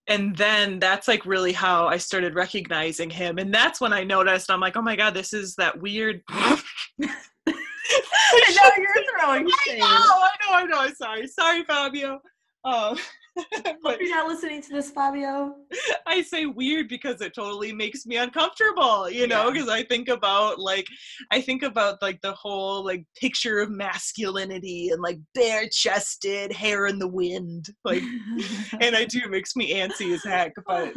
And 0.08 0.34
then 0.36 0.78
that's 0.78 1.06
like 1.06 1.26
really 1.26 1.52
how 1.52 1.86
I 1.86 1.98
started 1.98 2.34
recognizing 2.34 3.10
him. 3.10 3.38
And 3.38 3.52
that's 3.52 3.80
when 3.80 3.92
I 3.92 4.04
noticed 4.04 4.50
I'm 4.50 4.60
like, 4.60 4.76
oh 4.76 4.82
my 4.82 4.96
God, 4.96 5.12
this 5.12 5.34
is 5.34 5.54
that 5.56 5.78
weird. 5.78 6.22
I 6.30 6.62
know 6.98 8.70
you're 8.76 9.04
throwing 9.20 9.46
I 9.46 9.56
shade. 9.66 9.78
know, 9.80 9.86
I 9.86 10.30
know, 10.42 10.54
I 10.54 10.64
know. 10.64 10.80
I'm 10.80 10.94
sorry. 10.94 11.26
Sorry, 11.26 11.62
Fabio. 11.64 12.20
Um, 12.64 12.96
but 13.62 13.76
Hope 13.84 14.00
you're 14.00 14.14
not 14.14 14.28
listening 14.28 14.62
to 14.62 14.68
this, 14.70 14.90
Fabio. 14.90 15.54
I 16.06 16.22
say 16.22 16.46
weird 16.46 16.88
because 16.88 17.20
it 17.20 17.34
totally 17.34 17.72
makes 17.72 18.06
me 18.06 18.16
uncomfortable, 18.16 19.08
you 19.10 19.26
know, 19.26 19.46
Yeah. 19.46 19.52
because 19.52 19.68
I 19.68 19.82
think 19.84 20.08
about 20.08 20.58
like 20.58 20.86
I 21.30 21.40
think 21.40 21.62
about 21.62 22.00
like 22.02 22.20
the 22.22 22.32
whole 22.32 22.84
like 22.84 23.04
picture 23.20 23.60
of 23.60 23.70
masculinity 23.70 24.88
and 24.90 25.02
like 25.02 25.18
bare 25.34 25.68
chested, 25.70 26.52
hair 26.52 26.86
in 26.86 26.98
the 26.98 27.08
wind. 27.08 27.68
Like 27.84 28.02
and 28.80 28.96
I 28.96 29.04
do 29.04 29.20
it 29.24 29.30
makes 29.30 29.54
me 29.56 29.74
antsy 29.74 30.12
as 30.14 30.24
heck, 30.24 30.52
oh, 30.58 30.62
but 30.66 30.92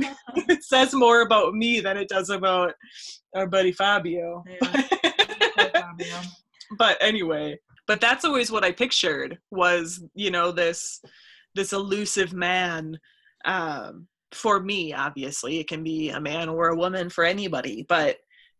it 0.49 0.63
says 0.63 0.93
more 0.93 1.21
about 1.21 1.53
me 1.53 1.79
than 1.79 1.97
it 1.97 2.09
does 2.09 2.29
about 2.29 2.73
our 3.35 3.47
buddy 3.47 3.71
Fabio. 3.71 4.43
Yeah. 4.49 4.81
Fabio. 5.73 6.19
but 6.77 6.97
anyway, 7.01 7.57
but 7.87 7.99
that's 7.99 8.23
always 8.25 8.51
what 8.51 8.63
I 8.63 8.71
pictured 8.71 9.37
was, 9.51 10.03
you 10.15 10.31
know, 10.31 10.51
this 10.51 11.01
this 11.55 11.73
elusive 11.73 12.33
man 12.33 12.97
um 13.45 14.07
for 14.31 14.59
me 14.61 14.93
obviously. 14.93 15.59
It 15.59 15.67
can 15.67 15.83
be 15.83 16.09
a 16.09 16.21
man 16.21 16.49
or 16.49 16.69
a 16.69 16.75
woman 16.75 17.09
for 17.09 17.23
anybody 17.23 17.85
but 17.87 18.17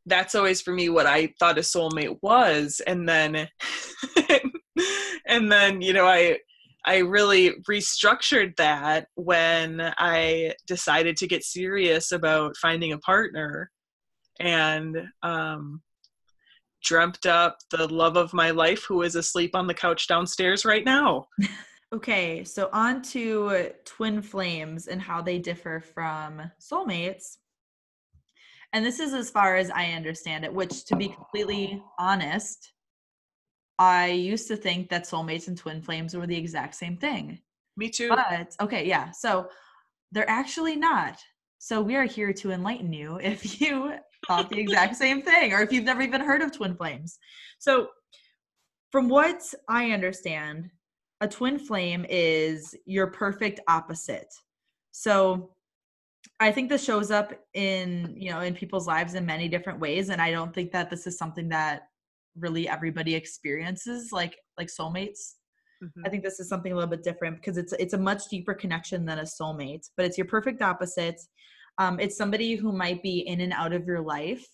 that's 0.08 0.34
always 0.34 0.62
for 0.62 0.74
me 0.74 0.90
what 0.90 1.06
i 1.06 1.32
thought 1.40 1.60
a 1.60 1.62
soulmate 1.62 2.18
was. 2.22 2.82
And 2.88 3.08
then 3.08 3.48
and 5.28 5.52
then 5.52 5.82
you 5.82 5.94
know 5.94 6.06
i 6.06 6.38
i 6.86 6.98
really 6.98 7.52
restructured 7.70 8.56
that 8.58 9.08
when 9.16 9.82
i 9.98 10.54
decided 10.68 11.18
to 11.18 11.28
get 11.28 11.44
serious 11.44 12.12
about 12.12 12.58
finding 12.58 12.92
a 12.92 12.98
partner 13.00 13.72
and 14.40 14.98
um 15.24 15.82
dreamt 16.84 17.26
up 17.26 17.58
the 17.70 17.88
love 17.88 18.18
of 18.18 18.34
my 18.34 18.50
life 18.50 18.84
who 18.88 19.04
is 19.04 19.16
asleep 19.16 19.56
on 19.56 19.68
the 19.68 19.74
couch 19.74 20.08
downstairs 20.08 20.66
right 20.66 20.86
now 20.86 21.26
Okay, 21.94 22.46
so 22.46 22.70
on 22.72 23.02
to 23.02 23.72
twin 23.84 24.22
flames 24.22 24.88
and 24.88 25.02
how 25.02 25.22
they 25.22 25.40
differ 25.40 25.82
from 25.82 26.42
soulmates. 26.60 27.38
And 28.72 28.86
this 28.86 29.02
is 29.02 29.14
as 29.14 29.30
far 29.30 29.58
as 29.58 29.70
I 29.70 29.88
understand 29.92 30.46
it, 30.46 30.54
which 30.54 30.86
to 30.86 30.96
be 30.96 31.10
completely 31.10 31.84
honest, 32.00 32.72
I 33.78 34.08
used 34.08 34.48
to 34.48 34.56
think 34.56 34.90
that 34.90 35.04
soulmates 35.04 35.50
and 35.50 35.58
twin 35.58 35.82
flames 35.82 36.16
were 36.16 36.28
the 36.28 36.38
exact 36.38 36.76
same 36.76 36.96
thing. 36.96 37.40
me 37.76 37.90
too 37.90 38.10
But 38.10 38.56
okay, 38.62 38.88
yeah. 38.88 39.12
So 39.12 39.50
they're 40.14 40.30
actually 40.30 40.78
not. 40.78 41.20
So 41.58 41.82
we 41.82 41.96
are 41.98 42.06
here 42.06 42.32
to 42.32 42.52
enlighten 42.52 42.94
you 42.94 43.20
if 43.24 43.60
you 43.60 43.96
thought 44.28 44.50
the 44.50 44.60
exact 44.60 44.96
same 44.96 45.22
thing 45.22 45.52
or 45.52 45.62
if 45.62 45.74
you've 45.74 45.84
never 45.84 46.02
even 46.02 46.22
heard 46.22 46.42
of 46.42 46.54
twin 46.54 46.76
flames. 46.76 47.20
So 47.60 47.90
from 48.92 49.10
what 49.10 49.42
I 49.68 49.92
understand, 49.92 50.70
a 51.22 51.28
twin 51.28 51.60
flame 51.60 52.06
is 52.10 52.76
your 52.86 53.08
perfect 53.08 53.60
opposite. 53.68 54.34
So 54.92 55.56
I 56.40 56.52
think 56.52 56.70
this 56.70 56.84
shows 56.84 57.12
up 57.12 57.34
in, 57.54 58.14
you 58.18 58.32
know, 58.32 58.42
in 58.42 58.56
people's 58.56 58.88
lives 58.88 59.16
in 59.16 59.26
many 59.26 59.48
different 59.48 59.80
ways 59.80 60.10
and 60.10 60.22
I 60.22 60.32
don't 60.32 60.54
think 60.54 60.72
that 60.74 60.90
this 60.90 61.08
is 61.08 61.18
something 61.18 61.50
that 61.50 61.84
really 62.38 62.68
everybody 62.68 63.16
experiences 63.16 64.12
like 64.12 64.38
like 64.58 64.68
soulmates 64.70 65.36
Mhm. 65.84 66.06
I 66.06 66.10
think 66.10 66.24
this 66.24 66.40
is 66.40 66.48
something 66.48 66.72
a 66.72 66.76
little 66.76 66.90
bit 66.90 67.04
different 67.04 67.38
because 67.38 67.58
it's 67.58 67.74
it's 67.74 67.94
a 67.94 67.98
much 67.98 68.28
deeper 68.30 68.54
connection 68.54 69.06
than 69.06 69.20
a 69.20 69.24
soulmate, 69.24 69.90
but 69.98 70.06
it's 70.06 70.18
your 70.18 70.28
perfect 70.28 70.62
opposite. 70.62 71.20
Um, 71.78 72.00
it's 72.00 72.18
somebody 72.18 72.56
who 72.56 72.72
might 72.72 73.02
be 73.02 73.20
in 73.22 73.42
and 73.42 73.54
out 73.54 73.74
of 73.74 73.86
your 73.88 74.02
life. 74.02 74.46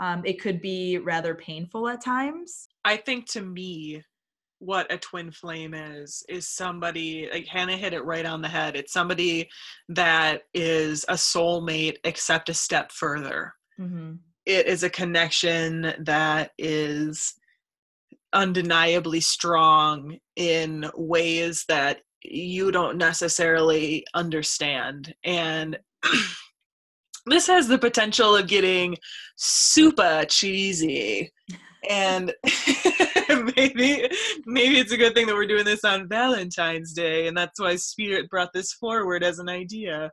Um, 0.00 0.22
it 0.24 0.40
could 0.40 0.60
be 0.60 0.98
rather 0.98 1.34
painful 1.34 1.88
at 1.88 2.02
times. 2.02 2.68
I 2.84 2.96
think 2.96 3.26
to 3.30 3.40
me, 3.42 4.04
what 4.58 4.92
a 4.92 4.98
twin 4.98 5.30
flame 5.30 5.74
is, 5.74 6.24
is 6.28 6.48
somebody, 6.48 7.28
like 7.32 7.46
Hannah 7.46 7.76
hit 7.76 7.92
it 7.92 8.04
right 8.04 8.26
on 8.26 8.42
the 8.42 8.48
head. 8.48 8.76
It's 8.76 8.92
somebody 8.92 9.48
that 9.88 10.42
is 10.54 11.04
a 11.08 11.14
soulmate, 11.14 11.96
except 12.04 12.48
a 12.48 12.54
step 12.54 12.92
further. 12.92 13.52
Mm-hmm. 13.78 14.14
It 14.46 14.66
is 14.66 14.82
a 14.82 14.90
connection 14.90 15.94
that 16.00 16.52
is 16.58 17.34
undeniably 18.32 19.20
strong 19.20 20.18
in 20.36 20.90
ways 20.94 21.64
that 21.68 22.00
you 22.22 22.70
don't 22.70 22.96
necessarily 22.96 24.04
understand. 24.14 25.14
And 25.24 25.78
this 27.26 27.46
has 27.46 27.68
the 27.68 27.78
potential 27.78 28.36
of 28.36 28.48
getting 28.48 28.96
super 29.36 30.24
cheesy. 30.28 31.32
And 31.88 32.32
maybe 33.56 34.08
maybe 34.46 34.78
it's 34.78 34.92
a 34.92 34.96
good 34.96 35.14
thing 35.14 35.26
that 35.26 35.34
we're 35.34 35.46
doing 35.46 35.64
this 35.64 35.84
on 35.84 36.08
Valentine's 36.08 36.92
Day, 36.92 37.26
and 37.26 37.36
that's 37.36 37.60
why 37.60 37.76
Spirit 37.76 38.30
brought 38.30 38.52
this 38.54 38.72
forward 38.72 39.22
as 39.22 39.38
an 39.38 39.50
idea. 39.50 40.10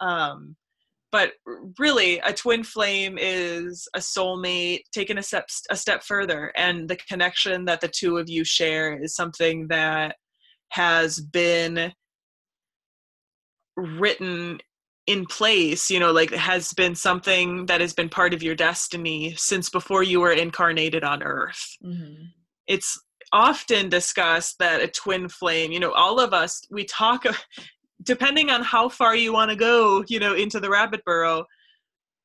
Um, 0.00 0.56
but 1.12 1.32
really, 1.78 2.20
a 2.20 2.32
twin 2.32 2.62
flame 2.62 3.18
is 3.20 3.88
a 3.94 3.98
soulmate 3.98 4.82
taken 4.92 5.18
a 5.18 5.22
step 5.22 5.46
a 5.70 5.76
step 5.76 6.02
further, 6.02 6.52
and 6.56 6.88
the 6.88 6.96
connection 6.96 7.66
that 7.66 7.80
the 7.82 7.88
two 7.88 8.16
of 8.16 8.30
you 8.30 8.44
share 8.44 9.02
is 9.02 9.14
something 9.14 9.68
that 9.68 10.16
has 10.70 11.20
been 11.20 11.92
written 13.76 14.58
in 15.10 15.26
place 15.26 15.90
you 15.90 15.98
know 15.98 16.12
like 16.12 16.30
has 16.30 16.72
been 16.74 16.94
something 16.94 17.66
that 17.66 17.80
has 17.80 17.92
been 17.92 18.08
part 18.08 18.32
of 18.32 18.44
your 18.44 18.54
destiny 18.54 19.34
since 19.36 19.68
before 19.68 20.04
you 20.04 20.20
were 20.20 20.30
incarnated 20.32 21.02
on 21.02 21.20
earth 21.22 21.76
Mm-hmm. 21.84 22.26
it's 22.68 22.90
often 23.32 23.88
discussed 23.88 24.56
that 24.60 24.80
a 24.80 24.88
twin 24.88 25.28
flame 25.28 25.72
you 25.72 25.80
know 25.80 25.92
all 25.92 26.20
of 26.20 26.32
us 26.32 26.62
we 26.70 26.84
talk 26.84 27.24
depending 28.04 28.50
on 28.50 28.62
how 28.62 28.88
far 28.88 29.16
you 29.16 29.32
want 29.32 29.50
to 29.50 29.56
go 29.56 30.04
you 30.06 30.20
know 30.20 30.34
into 30.34 30.60
the 30.60 30.70
rabbit 30.70 31.04
burrow 31.04 31.44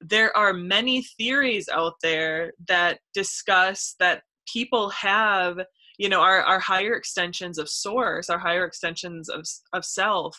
there 0.02 0.36
are 0.38 0.54
many 0.54 1.02
theories 1.18 1.68
out 1.70 1.96
there 2.04 2.54
that 2.68 3.00
discuss 3.16 3.96
that 4.00 4.22
people 4.54 4.90
have 4.92 5.60
you 5.98 6.08
know 6.10 6.22
our, 6.22 6.42
our 6.44 6.60
higher 6.60 6.94
extensions 6.94 7.58
of 7.58 7.68
source 7.68 8.30
our 8.30 8.40
higher 8.48 8.66
extensions 8.66 9.28
of, 9.30 9.42
of 9.74 9.84
self 9.84 10.36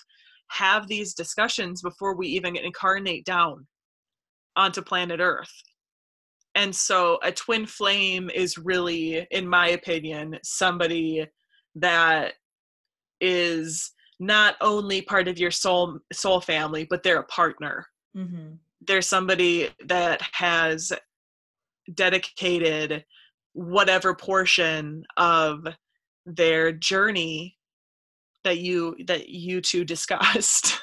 have 0.49 0.88
these 0.88 1.15
discussions 1.15 1.83
before 1.83 2.15
we 2.17 2.26
even 2.29 2.57
incarnate 2.57 3.25
down 3.25 3.67
onto 4.57 4.81
planet 4.83 5.21
earth 5.21 5.53
and 6.55 6.75
so 6.75 7.19
a 7.23 7.31
twin 7.31 7.67
flame 7.67 8.31
is 8.35 8.57
really 8.59 9.26
in 9.31 9.47
my 9.47 9.69
opinion 9.69 10.38
somebody 10.43 11.26
that 11.75 12.35
is 13.21 13.93
not 14.19 14.55
only 14.61 15.03
part 15.03 15.29
of 15.29 15.38
your 15.38 15.50
soul 15.50 15.99
soul 16.12 16.41
family 16.41 16.87
but 16.88 17.03
they're 17.03 17.21
a 17.21 17.25
partner 17.25 17.87
Mm-hmm. 18.17 18.55
they're 18.87 19.03
somebody 19.03 19.69
that 19.85 20.23
has 20.33 20.91
dedicated 21.93 23.05
whatever 23.53 24.15
portion 24.15 25.05
of 25.19 25.67
their 26.25 26.73
journey 26.73 27.59
that 28.47 28.59
you 28.59 28.97
that 29.07 29.29
you 29.29 29.61
two 29.61 29.85
discussed 29.95 30.79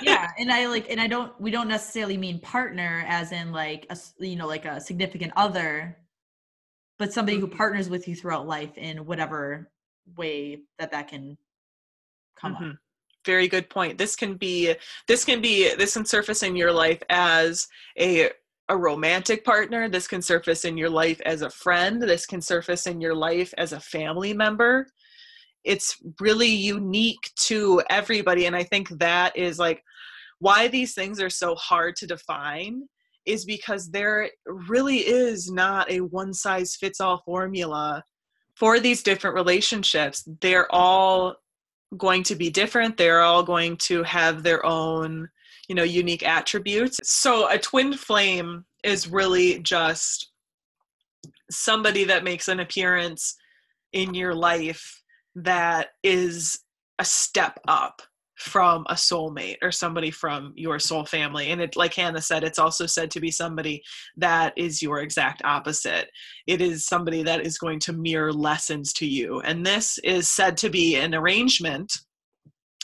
Yeah, 0.00 0.30
and 0.38 0.50
I 0.52 0.66
like, 0.66 0.90
and 0.90 1.00
I 1.00 1.06
don't. 1.06 1.38
We 1.40 1.50
don't 1.50 1.68
necessarily 1.68 2.16
mean 2.16 2.40
partner 2.40 3.04
as 3.06 3.32
in 3.32 3.52
like 3.52 3.86
a 3.90 3.98
you 4.18 4.36
know 4.36 4.46
like 4.46 4.64
a 4.64 4.80
significant 4.80 5.32
other, 5.36 5.98
but 6.98 7.12
somebody 7.12 7.38
who 7.38 7.46
Mhm. 7.46 7.56
partners 7.56 7.88
with 7.90 8.08
you 8.08 8.16
throughout 8.16 8.46
life 8.46 8.76
in 8.78 9.06
whatever 9.06 9.70
way 10.16 10.62
that 10.78 10.90
that 10.92 11.08
can 11.08 11.36
come 12.36 12.56
up. 12.56 12.60
Mhm. 12.62 12.78
Very 13.26 13.48
good 13.48 13.68
point. 13.70 13.98
This 13.98 14.16
can 14.16 14.34
be 14.36 14.74
this 15.06 15.24
can 15.24 15.40
be 15.42 15.74
this 15.74 15.94
can 15.94 16.06
surface 16.06 16.42
in 16.42 16.56
your 16.56 16.72
life 16.72 17.02
as 17.10 17.68
a 17.98 18.30
a 18.68 18.76
romantic 18.76 19.44
partner. 19.44 19.88
This 19.88 20.08
can 20.08 20.22
surface 20.22 20.64
in 20.64 20.76
your 20.78 20.90
life 20.90 21.20
as 21.26 21.42
a 21.42 21.50
friend. 21.50 22.00
This 22.02 22.24
can 22.26 22.40
surface 22.40 22.86
in 22.86 23.00
your 23.00 23.14
life 23.14 23.52
as 23.58 23.72
a 23.72 23.80
family 23.80 24.32
member. 24.32 24.86
It's 25.64 25.96
really 26.20 26.48
unique 26.48 27.30
to 27.40 27.82
everybody 27.90 28.46
and 28.46 28.56
I 28.56 28.64
think 28.64 28.88
that 28.98 29.36
is 29.36 29.58
like 29.58 29.82
why 30.38 30.68
these 30.68 30.94
things 30.94 31.20
are 31.20 31.30
so 31.30 31.54
hard 31.54 31.96
to 31.96 32.06
define 32.06 32.88
is 33.26 33.44
because 33.44 33.90
there 33.90 34.30
really 34.46 34.98
is 34.98 35.50
not 35.50 35.90
a 35.90 36.00
one 36.00 36.32
size 36.32 36.74
fits 36.76 37.00
all 37.00 37.22
formula 37.24 38.02
for 38.54 38.80
these 38.80 39.02
different 39.02 39.34
relationships. 39.34 40.26
They're 40.40 40.72
all 40.74 41.36
going 41.96 42.22
to 42.22 42.36
be 42.36 42.50
different 42.50 42.96
they're 42.96 43.20
all 43.20 43.42
going 43.42 43.76
to 43.76 44.02
have 44.04 44.42
their 44.42 44.64
own 44.64 45.28
you 45.68 45.74
know 45.74 45.82
unique 45.82 46.26
attributes 46.26 46.98
so 47.02 47.48
a 47.50 47.58
twin 47.58 47.92
flame 47.92 48.64
is 48.84 49.08
really 49.08 49.58
just 49.60 50.30
somebody 51.50 52.04
that 52.04 52.24
makes 52.24 52.48
an 52.48 52.60
appearance 52.60 53.36
in 53.92 54.14
your 54.14 54.34
life 54.34 54.99
that 55.34 55.88
is 56.02 56.60
a 56.98 57.04
step 57.04 57.58
up 57.68 58.02
from 58.40 58.86
a 58.88 58.94
soulmate 58.94 59.58
or 59.60 59.70
somebody 59.70 60.10
from 60.10 60.54
your 60.56 60.78
soul 60.78 61.04
family. 61.04 61.50
And 61.50 61.60
it 61.60 61.76
like 61.76 61.92
hannah 61.92 62.22
said 62.22 62.42
it's 62.42 62.58
also 62.58 62.86
said 62.86 63.10
to 63.10 63.20
be 63.20 63.30
somebody 63.30 63.82
that 64.16 64.54
is 64.56 64.80
your 64.80 65.00
exact 65.00 65.42
opposite. 65.44 66.10
It 66.46 66.62
is 66.62 66.86
somebody 66.86 67.22
that 67.22 67.44
is 67.44 67.58
going 67.58 67.80
to 67.80 67.92
mirror 67.92 68.32
lessons 68.32 68.94
to 68.94 69.06
you. 69.06 69.40
And 69.40 69.64
this 69.64 69.98
is 69.98 70.28
said 70.28 70.56
to 70.58 70.70
be 70.70 70.96
an 70.96 71.14
arrangement 71.14 71.92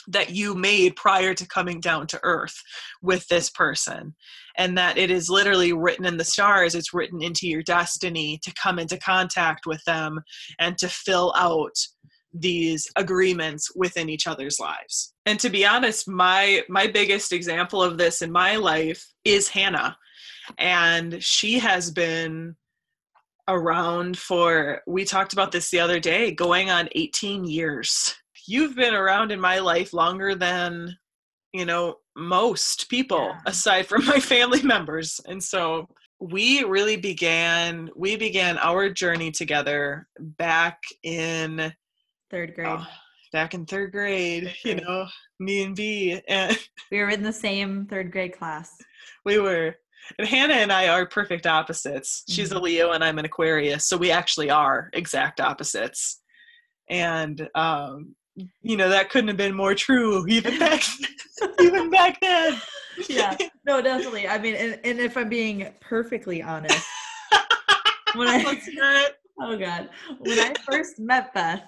that 0.09 0.29
you 0.29 0.53
made 0.53 0.95
prior 0.95 1.33
to 1.33 1.47
coming 1.47 1.79
down 1.79 2.05
to 2.07 2.19
earth 2.23 2.55
with 3.01 3.27
this 3.27 3.49
person. 3.49 4.15
And 4.59 4.77
that 4.77 4.97
it 4.97 5.11
is 5.11 5.29
literally 5.29 5.73
written 5.73 6.05
in 6.05 6.17
the 6.17 6.23
stars. 6.23 6.75
It's 6.75 6.93
written 6.93 7.21
into 7.21 7.47
your 7.47 7.63
destiny 7.63 8.39
to 8.43 8.53
come 8.53 8.79
into 8.79 8.97
contact 8.97 9.65
with 9.65 9.83
them 9.85 10.19
and 10.59 10.77
to 10.77 10.87
fill 10.87 11.33
out 11.35 11.75
these 12.33 12.87
agreements 12.95 13.71
within 13.75 14.09
each 14.09 14.27
other's 14.27 14.59
lives. 14.59 15.13
And 15.25 15.39
to 15.39 15.49
be 15.49 15.65
honest 15.65 16.07
my 16.07 16.63
my 16.69 16.87
biggest 16.87 17.31
example 17.33 17.81
of 17.81 17.97
this 17.97 18.21
in 18.21 18.31
my 18.31 18.55
life 18.57 19.05
is 19.23 19.47
hannah. 19.49 19.97
And 20.57 21.21
she 21.23 21.59
has 21.59 21.91
been 21.91 22.55
around 23.47 24.17
for 24.17 24.81
we 24.87 25.05
talked 25.05 25.33
about 25.33 25.51
this 25.51 25.69
the 25.69 25.79
other 25.79 25.99
day 25.99 26.31
going 26.31 26.69
on 26.69 26.89
18 26.93 27.45
years. 27.45 28.15
You've 28.45 28.75
been 28.75 28.93
around 28.93 29.31
in 29.31 29.39
my 29.39 29.59
life 29.59 29.93
longer 29.93 30.35
than 30.35 30.97
you 31.53 31.65
know 31.65 31.95
most 32.15 32.89
people 32.89 33.29
Yeah. 33.33 33.39
aside 33.45 33.87
from 33.87 34.05
my 34.05 34.19
family 34.19 34.61
members. 34.63 35.19
And 35.27 35.41
so 35.41 35.87
we 36.19 36.63
really 36.63 36.97
began 36.97 37.89
we 37.95 38.15
began 38.15 38.57
our 38.57 38.89
journey 38.89 39.31
together 39.31 40.07
back 40.19 40.79
in 41.03 41.73
Third 42.29 42.55
grade, 42.55 42.67
oh, 42.69 42.85
back 43.31 43.53
in 43.53 43.65
third 43.65 43.91
grade 43.91 44.43
Third 44.45 44.55
you 44.63 44.75
know 44.75 45.07
me 45.39 45.63
and 45.63 45.75
b 45.75 46.19
and 46.27 46.57
we 46.91 46.99
were 46.99 47.09
in 47.09 47.23
the 47.23 47.31
same 47.31 47.85
third 47.85 48.11
grade 48.11 48.37
class. 48.37 48.77
we 49.25 49.37
were 49.39 49.75
and 50.19 50.27
hannah 50.27 50.53
and 50.55 50.71
i 50.71 50.87
are 50.87 51.05
perfect 51.05 51.45
opposites 51.47 52.23
she's 52.29 52.51
a 52.51 52.55
Mhm. 52.55 52.61
leo 52.61 52.91
and 52.91 53.03
i'm 53.03 53.17
an 53.19 53.25
aquarius 53.25 53.87
so 53.87 53.95
we 53.97 54.11
actually 54.11 54.49
are 54.49 54.89
exact 54.93 55.39
opposites 55.41 56.21
and 56.89 57.47
um 57.55 58.15
you 58.61 58.77
know 58.77 58.89
that 58.89 59.09
couldn't 59.09 59.27
have 59.29 59.37
been 59.37 59.55
more 59.55 59.73
true 59.75 60.25
even 60.27 60.57
back 60.59 60.83
even 61.59 61.89
back 61.89 62.19
then 62.21 62.59
Yeah, 63.09 63.37
no, 63.65 63.79
definitely. 63.81 64.27
I 64.27 64.37
mean, 64.39 64.55
and, 64.55 64.79
and 64.83 64.99
if 64.99 65.15
I'm 65.17 65.29
being 65.29 65.71
perfectly 65.81 66.41
honest, 66.41 66.83
when 68.15 68.27
I 68.27 68.41
Let's 68.43 68.65
hear 68.65 68.83
it. 68.83 69.16
Oh 69.39 69.57
god, 69.57 69.89
when 70.19 70.39
I 70.39 70.53
first 70.69 70.99
met 70.99 71.33
Beth 71.33 71.63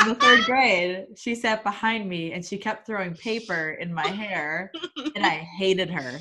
in 0.00 0.08
the 0.08 0.14
third 0.14 0.44
grade, 0.44 1.06
she 1.16 1.34
sat 1.34 1.62
behind 1.62 2.08
me 2.08 2.32
and 2.32 2.44
she 2.44 2.58
kept 2.58 2.86
throwing 2.86 3.14
paper 3.14 3.76
in 3.80 3.92
my 3.92 4.06
hair, 4.06 4.70
and 5.14 5.24
I 5.24 5.46
hated 5.58 5.90
her. 5.90 6.18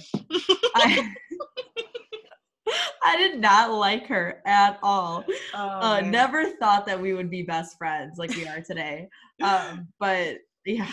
I, 0.75 1.13
I 3.03 3.17
did 3.17 3.39
not 3.39 3.71
like 3.71 4.07
her 4.07 4.41
at 4.45 4.79
all. 4.83 5.25
Oh, 5.53 5.67
uh, 5.67 6.01
never 6.01 6.51
thought 6.57 6.85
that 6.85 6.99
we 6.99 7.13
would 7.13 7.29
be 7.29 7.43
best 7.43 7.77
friends 7.77 8.17
like 8.17 8.35
we 8.35 8.47
are 8.47 8.61
today. 8.61 9.07
Um, 9.41 9.87
but 9.99 10.37
yeah, 10.65 10.91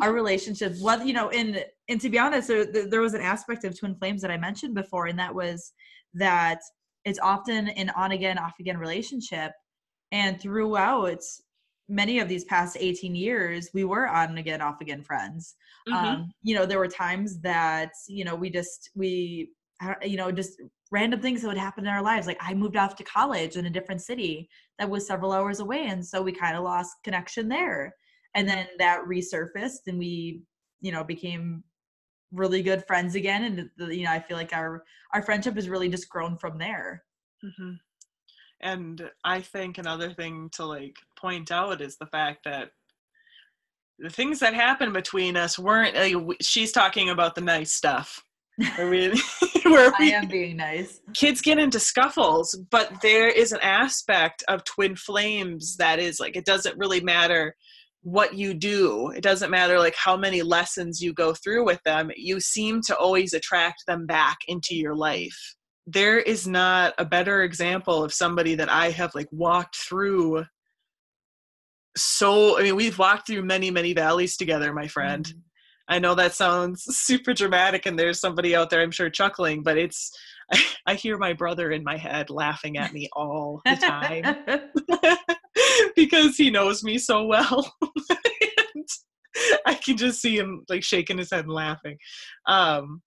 our 0.00 0.12
relationship, 0.12 0.74
what 0.78 1.06
you 1.06 1.12
know, 1.12 1.30
and 1.30 1.64
and 1.88 2.00
to 2.00 2.08
be 2.08 2.18
honest, 2.18 2.48
there, 2.48 2.64
there 2.64 2.88
there 2.88 3.00
was 3.00 3.14
an 3.14 3.20
aspect 3.20 3.64
of 3.64 3.78
twin 3.78 3.96
flames 3.96 4.22
that 4.22 4.30
I 4.30 4.36
mentioned 4.36 4.74
before, 4.74 5.06
and 5.06 5.18
that 5.18 5.34
was 5.34 5.72
that 6.14 6.60
it's 7.08 7.18
often 7.18 7.68
an 7.68 7.90
on 7.90 8.12
again, 8.12 8.38
off 8.38 8.54
again 8.60 8.78
relationship, 8.78 9.52
and 10.12 10.40
throughout 10.40 11.20
many 11.88 12.18
of 12.18 12.28
these 12.28 12.44
past 12.44 12.76
18 12.78 13.14
years 13.14 13.70
we 13.72 13.82
were 13.82 14.06
on 14.08 14.36
again 14.38 14.60
off 14.60 14.80
again 14.80 15.02
friends. 15.02 15.56
Mhm. 15.88 15.94
um 15.94 16.30
you 16.42 16.54
know 16.54 16.66
there 16.66 16.78
were 16.78 16.88
times 16.88 17.40
that 17.40 17.92
you 18.08 18.24
know 18.24 18.34
we 18.34 18.50
just 18.50 18.90
we 18.94 19.50
you 20.02 20.16
know 20.16 20.30
just 20.30 20.60
random 20.90 21.20
things 21.20 21.40
that 21.40 21.48
would 21.48 21.56
happen 21.56 21.84
in 21.86 21.92
our 21.92 22.02
lives. 22.02 22.26
Like 22.26 22.38
i 22.40 22.52
moved 22.54 22.76
off 22.76 22.94
to 22.96 23.04
college 23.04 23.56
in 23.56 23.66
a 23.66 23.70
different 23.70 24.02
city 24.02 24.48
that 24.78 24.90
was 24.90 25.06
several 25.06 25.32
hours 25.32 25.60
away 25.60 25.86
and 25.86 26.04
so 26.04 26.20
we 26.22 26.32
kind 26.32 26.56
of 26.56 26.62
lost 26.64 26.96
connection 27.04 27.48
there. 27.48 27.94
And 28.34 28.46
then 28.48 28.66
that 28.78 29.00
resurfaced 29.08 29.84
and 29.86 29.98
we 29.98 30.42
you 30.80 30.92
know 30.92 31.04
became 31.04 31.64
really 32.32 32.62
good 32.62 32.84
friends 32.86 33.14
again 33.14 33.44
and 33.44 33.70
the, 33.78 33.96
you 33.96 34.04
know 34.04 34.12
i 34.12 34.20
feel 34.20 34.36
like 34.36 34.52
our 34.52 34.84
our 35.14 35.22
friendship 35.22 35.54
has 35.54 35.68
really 35.68 35.88
just 35.88 36.08
grown 36.08 36.36
from 36.36 36.58
there 36.58 37.02
hmm 37.42 37.72
And 38.60 39.10
I 39.24 39.40
think 39.40 39.78
another 39.78 40.12
thing 40.12 40.50
to 40.54 40.64
like 40.64 40.96
point 41.16 41.50
out 41.52 41.80
is 41.80 41.96
the 41.96 42.06
fact 42.06 42.44
that 42.44 42.70
the 43.98 44.10
things 44.10 44.38
that 44.40 44.54
happened 44.54 44.92
between 44.92 45.36
us 45.36 45.58
weren't. 45.58 45.94
Like, 45.94 46.36
she's 46.40 46.72
talking 46.72 47.10
about 47.10 47.34
the 47.34 47.40
nice 47.40 47.72
stuff. 47.72 48.22
Where 48.76 48.90
we, 48.90 49.08
where 49.64 49.92
i 49.94 49.96
we 50.00 50.12
am 50.12 50.26
being 50.26 50.56
nice 50.56 51.00
kids 51.14 51.40
get 51.40 51.60
into 51.60 51.78
scuffles, 51.78 52.58
but 52.70 52.90
there 53.02 53.28
is 53.28 53.52
an 53.52 53.60
aspect 53.62 54.42
of 54.48 54.64
twin 54.64 54.96
flames 54.96 55.76
that 55.76 56.00
is 56.00 56.18
like 56.18 56.36
it 56.36 56.44
doesn't 56.44 56.76
really 56.76 57.00
matter 57.00 57.54
what 58.02 58.34
you 58.34 58.54
do. 58.54 59.10
It 59.10 59.22
doesn't 59.22 59.50
matter 59.50 59.78
like 59.78 59.96
how 59.96 60.16
many 60.16 60.42
lessons 60.42 61.02
you 61.02 61.12
go 61.12 61.34
through 61.34 61.64
with 61.64 61.82
them. 61.84 62.10
You 62.16 62.40
seem 62.40 62.80
to 62.82 62.96
always 62.96 63.32
attract 63.32 63.84
them 63.86 64.06
back 64.06 64.38
into 64.46 64.74
your 64.74 64.94
life. 64.94 65.36
There 65.86 66.18
is 66.18 66.46
not 66.46 66.94
a 66.98 67.04
better 67.04 67.42
example 67.42 68.04
of 68.04 68.12
somebody 68.14 68.54
that 68.56 68.70
I 68.70 68.90
have 68.90 69.14
like 69.14 69.28
walked 69.32 69.76
through 69.76 70.44
so 71.96 72.58
I 72.58 72.62
mean 72.62 72.76
we've 72.76 72.98
walked 72.98 73.26
through 73.26 73.42
many 73.42 73.70
many 73.70 73.92
valleys 73.92 74.36
together, 74.36 74.72
my 74.72 74.86
friend. 74.86 75.24
Mhm. 75.26 75.40
I 75.88 75.98
know 75.98 76.14
that 76.14 76.34
sounds 76.34 76.84
super 76.96 77.32
dramatic, 77.32 77.86
and 77.86 77.98
there's 77.98 78.20
somebody 78.20 78.54
out 78.54 78.70
there, 78.70 78.82
I'm 78.82 78.90
sure, 78.90 79.08
chuckling, 79.10 79.62
but 79.62 79.78
it's, 79.78 80.10
I, 80.52 80.62
I 80.86 80.94
hear 80.94 81.16
my 81.18 81.32
brother 81.32 81.72
in 81.72 81.82
my 81.82 81.96
head 81.96 82.30
laughing 82.30 82.76
at 82.78 82.92
me 82.92 83.08
all 83.14 83.62
the 83.64 83.76
time 83.76 84.24
because 85.96 86.36
he 86.36 86.50
knows 86.50 86.82
me 86.82 86.98
so 86.98 87.24
well. 87.24 87.74
and 88.10 88.88
I 89.66 89.74
can 89.74 89.96
just 89.96 90.20
see 90.20 90.36
him 90.36 90.64
like 90.68 90.82
shaking 90.82 91.18
his 91.18 91.30
head 91.30 91.44
and 91.44 91.52
laughing. 91.52 91.98
Um, 92.46 93.02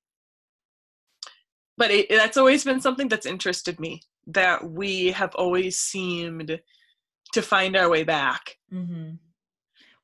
but 1.78 1.92
it, 1.92 2.10
that's 2.10 2.38
always 2.38 2.64
been 2.64 2.82
something 2.82 3.08
that's 3.08 3.26
interested 3.26 3.80
me 3.80 4.02
that 4.28 4.70
we 4.70 5.08
have 5.12 5.34
always 5.36 5.80
seemed 5.80 6.60
to 7.34 7.42
find 7.42 7.76
our 7.76 7.90
way 7.90 8.04
back. 8.04 8.58
hmm 8.70 9.12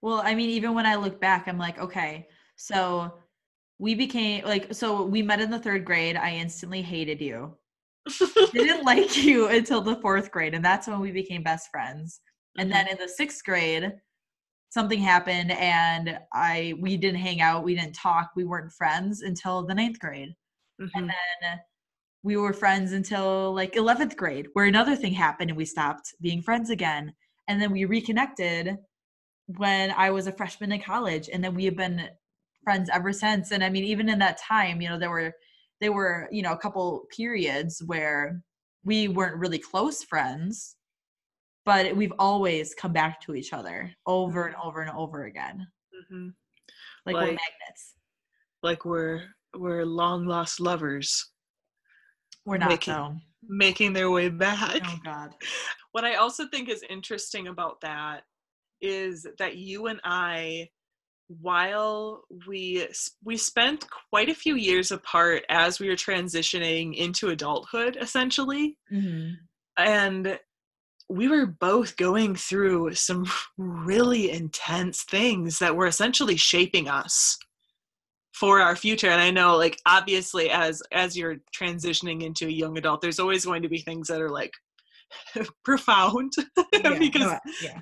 Well, 0.01 0.21
I 0.23 0.33
mean, 0.35 0.49
even 0.49 0.73
when 0.73 0.85
I 0.85 0.95
look 0.95 1.21
back, 1.21 1.47
I'm 1.47 1.57
like, 1.57 1.79
okay, 1.79 2.27
so 2.55 3.13
we 3.79 3.93
became 3.93 4.43
like, 4.43 4.73
so 4.73 5.03
we 5.03 5.21
met 5.21 5.39
in 5.39 5.51
the 5.51 5.59
third 5.59 5.85
grade. 5.85 6.15
I 6.15 6.31
instantly 6.31 6.81
hated 6.81 7.21
you. 7.21 7.55
Didn't 8.53 8.85
like 8.85 9.17
you 9.17 9.47
until 9.49 9.81
the 9.81 9.97
fourth 9.97 10.31
grade, 10.31 10.53
and 10.55 10.63
that's 10.63 10.87
when 10.87 10.99
we 10.99 11.11
became 11.11 11.43
best 11.43 11.69
friends. 11.69 12.21
And 12.57 12.71
then 12.71 12.87
in 12.87 12.97
the 12.97 13.07
sixth 13.07 13.43
grade, 13.43 13.93
something 14.69 14.99
happened, 14.99 15.51
and 15.51 16.19
I 16.33 16.73
we 16.79 16.97
didn't 16.97 17.19
hang 17.19 17.41
out, 17.41 17.63
we 17.63 17.75
didn't 17.75 17.95
talk, 17.95 18.31
we 18.35 18.45
weren't 18.45 18.73
friends 18.73 19.21
until 19.21 19.65
the 19.65 19.75
ninth 19.75 19.99
grade. 19.99 20.35
Mhm. 20.81 20.89
And 20.95 21.09
then 21.09 21.59
we 22.23 22.37
were 22.37 22.53
friends 22.53 22.91
until 22.93 23.53
like 23.53 23.75
11th 23.75 24.17
grade, 24.17 24.47
where 24.53 24.65
another 24.65 24.95
thing 24.95 25.13
happened 25.13 25.49
and 25.51 25.57
we 25.57 25.65
stopped 25.65 26.13
being 26.21 26.41
friends 26.41 26.69
again. 26.69 27.13
And 27.47 27.61
then 27.61 27.71
we 27.71 27.85
reconnected 27.85 28.77
when 29.57 29.91
I 29.91 30.09
was 30.11 30.27
a 30.27 30.31
freshman 30.33 30.71
in 30.71 30.81
college. 30.81 31.29
And 31.31 31.43
then 31.43 31.55
we 31.55 31.65
have 31.65 31.77
been 31.77 32.09
friends 32.67 32.89
ever 32.93 33.13
since 33.13 33.51
and 33.51 33.63
i 33.63 33.69
mean 33.69 33.85
even 33.85 34.09
in 34.09 34.19
that 34.19 34.37
time 34.37 34.81
you 34.81 34.89
know 34.89 34.99
there 34.99 35.09
were 35.09 35.33
there 35.79 35.93
were 35.93 36.27
you 36.31 36.41
know 36.41 36.51
a 36.51 36.57
couple 36.57 37.05
periods 37.15 37.81
where 37.85 38.41
we 38.83 39.07
weren't 39.07 39.37
really 39.37 39.59
close 39.59 40.03
friends 40.03 40.76
but 41.67 41.95
we've 41.95 42.13
always 42.17 42.73
come 42.73 42.93
back 42.93 43.19
to 43.21 43.35
each 43.35 43.51
other 43.53 43.91
over 44.05 44.45
and 44.47 44.55
over 44.63 44.81
and 44.81 44.91
over 44.91 45.25
again. 45.25 45.67
Mm-hmm. 45.93 46.29
like, 47.05 47.15
Like- 47.15 47.25
we're 47.25 47.37
magnets. 47.45 47.93
like 48.63 48.85
we're 48.85 49.23
we're 49.55 49.85
long 49.85 50.25
lost 50.25 50.59
lovers. 50.59 51.29
We're 52.45 52.57
not 52.57 52.69
Making- 52.69 52.93
though. 52.93 53.15
making 53.47 53.93
their 53.93 54.09
way 54.09 54.29
back. 54.29 54.81
Oh 54.85 54.99
god. 55.03 55.31
What 55.93 56.05
I 56.05 56.15
also 56.15 56.45
think 56.47 56.69
is 56.69 56.83
interesting 56.89 57.47
about 57.47 57.81
that 57.81 58.21
is 58.81 59.25
that 59.39 59.55
you 59.55 59.87
and 59.87 59.99
I, 60.03 60.69
while 61.41 62.21
we 62.47 62.87
we 63.23 63.35
spent 63.35 63.85
quite 64.11 64.29
a 64.29 64.35
few 64.35 64.55
years 64.55 64.91
apart 64.91 65.43
as 65.49 65.79
we 65.79 65.89
were 65.89 65.95
transitioning 65.95 66.95
into 66.95 67.29
adulthood, 67.29 67.97
essentially, 67.99 68.77
mm-hmm. 68.93 69.33
and 69.83 70.39
we 71.09 71.27
were 71.27 71.45
both 71.45 71.95
going 71.95 72.35
through 72.35 72.93
some 72.93 73.25
really 73.57 74.29
intense 74.29 75.03
things 75.03 75.59
that 75.59 75.75
were 75.75 75.87
essentially 75.87 76.35
shaping 76.35 76.89
us 76.89 77.37
for 78.33 78.59
our 78.59 78.75
future. 78.75 79.09
And 79.09 79.21
i 79.21 79.31
know 79.31 79.57
like 79.57 79.77
obviously 79.85 80.49
as 80.49 80.81
as 80.91 81.17
you're 81.17 81.37
transitioning 81.57 82.23
into 82.23 82.45
a 82.45 82.51
young 82.51 82.77
adult 82.77 83.01
there's 83.01 83.19
always 83.19 83.45
going 83.45 83.63
to 83.63 83.69
be 83.69 83.79
things 83.79 84.07
that 84.07 84.21
are 84.21 84.29
like 84.29 84.53
profound 85.63 86.33
yeah, 86.73 86.99
because 86.99 87.21
no, 87.21 87.39
yeah. 87.63 87.79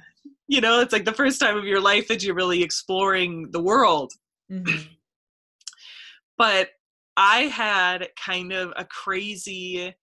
you 0.47 0.61
know 0.61 0.79
it's 0.79 0.93
like 0.93 1.05
the 1.05 1.11
first 1.11 1.39
time 1.39 1.57
of 1.57 1.65
your 1.65 1.81
life 1.81 2.07
that 2.07 2.23
you're 2.23 2.35
really 2.35 2.63
exploring 2.63 3.49
the 3.51 3.61
world. 3.61 4.13
Mhm. 4.51 4.87
but 6.37 6.69
i 7.17 7.41
had 7.43 8.09
kind 8.23 8.53
of 8.53 8.71
a 8.77 8.85
crazy 8.85 9.93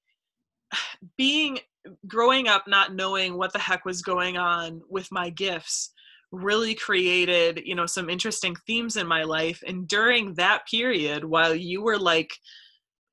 being 1.16 1.58
growing 2.06 2.48
up 2.48 2.64
not 2.66 2.94
knowing 2.94 3.36
what 3.36 3.52
the 3.52 3.58
heck 3.58 3.84
was 3.84 4.02
going 4.02 4.36
on 4.36 4.80
with 4.88 5.08
my 5.10 5.30
gifts 5.30 5.92
really 6.30 6.74
created 6.74 7.60
you 7.64 7.74
know 7.74 7.86
some 7.86 8.08
interesting 8.08 8.56
themes 8.66 8.96
in 8.96 9.06
my 9.06 9.22
life. 9.22 9.62
And 9.66 9.86
during 9.86 10.34
that 10.34 10.62
period 10.70 11.24
while 11.24 11.54
you 11.54 11.82
were 11.82 11.98
like 11.98 12.32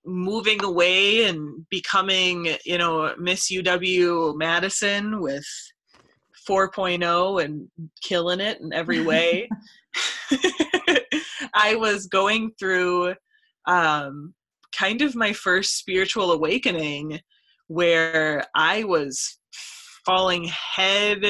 moving 0.06 0.64
away 0.64 1.26
and 1.26 1.66
becoming 1.70 2.48
you 2.66 2.78
know 2.78 3.14
miss 3.20 3.52
uw 3.52 4.38
madison 4.38 5.20
with 5.22 5.46
4.0 6.48 7.44
and 7.44 7.68
killing 8.02 8.40
it 8.40 8.60
in 8.62 8.74
every 8.74 9.04
way 9.06 9.50
i 11.54 11.76
was 11.76 12.08
going 12.08 12.52
through 12.58 13.14
um 13.68 14.34
kind 14.76 15.02
of 15.02 15.16
my 15.16 15.34
first 15.34 15.78
spiritual 15.78 16.32
awakening 16.32 17.20
where 17.70 18.44
i 18.56 18.84
was 18.84 19.38
falling 20.06 20.44
head 20.76 21.24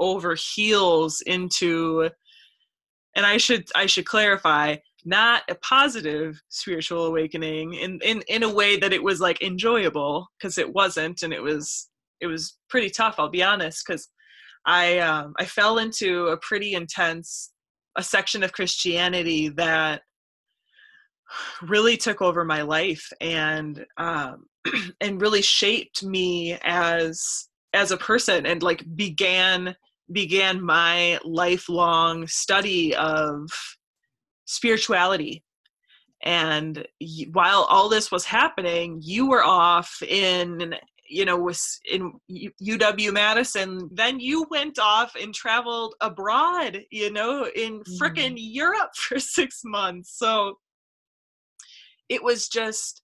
over 0.00 0.34
heels 0.34 1.22
into 1.26 2.08
and 3.14 3.26
i 3.26 3.36
should 3.36 3.64
i 3.76 3.86
should 3.86 4.06
clarify 4.06 4.74
not 5.04 5.42
a 5.50 5.54
positive 5.56 6.40
spiritual 6.48 7.06
awakening 7.06 7.74
in 7.74 8.00
in 8.02 8.22
in 8.28 8.42
a 8.42 8.52
way 8.52 8.78
that 8.78 8.92
it 8.92 9.02
was 9.02 9.20
like 9.20 9.42
enjoyable 9.42 10.26
because 10.38 10.56
it 10.58 10.72
wasn't 10.72 11.22
and 11.22 11.32
it 11.32 11.42
was 11.42 11.90
it 12.20 12.26
was 12.26 12.56
pretty 12.70 12.88
tough 12.88 13.16
i'll 13.18 13.28
be 13.28 13.42
honest 13.42 13.84
because 13.86 14.08
i 14.64 14.98
um 14.98 15.34
i 15.38 15.44
fell 15.44 15.78
into 15.78 16.28
a 16.28 16.38
pretty 16.38 16.72
intense 16.72 17.52
a 17.98 18.02
section 18.02 18.42
of 18.42 18.52
christianity 18.52 19.48
that 19.48 20.00
really 21.62 21.96
took 21.96 22.20
over 22.22 22.44
my 22.44 22.62
life 22.62 23.10
and 23.20 23.84
um 23.96 24.46
and 25.00 25.20
really 25.20 25.42
shaped 25.42 26.02
me 26.02 26.58
as 26.62 27.48
as 27.72 27.90
a 27.90 27.96
person 27.96 28.46
and 28.46 28.62
like 28.62 28.84
began 28.96 29.74
began 30.10 30.60
my 30.60 31.18
lifelong 31.24 32.26
study 32.26 32.94
of 32.96 33.48
spirituality. 34.44 35.42
And 36.24 36.86
y- 37.00 37.26
while 37.32 37.62
all 37.68 37.88
this 37.88 38.12
was 38.12 38.24
happening 38.24 39.00
you 39.02 39.28
were 39.28 39.42
off 39.42 40.02
in 40.06 40.74
you 41.08 41.24
know 41.24 41.36
was 41.36 41.80
in 41.90 42.12
U- 42.28 42.52
uw 42.62 43.12
madison 43.12 43.88
then 43.92 44.20
you 44.20 44.46
went 44.50 44.78
off 44.78 45.14
and 45.20 45.34
traveled 45.34 45.94
abroad 46.00 46.80
you 46.90 47.12
know 47.12 47.48
in 47.54 47.82
frickin' 48.00 48.34
europe 48.36 48.90
for 48.94 49.18
six 49.18 49.62
months. 49.64 50.16
So 50.16 50.58
it 52.12 52.22
was 52.22 52.48
just 52.48 53.02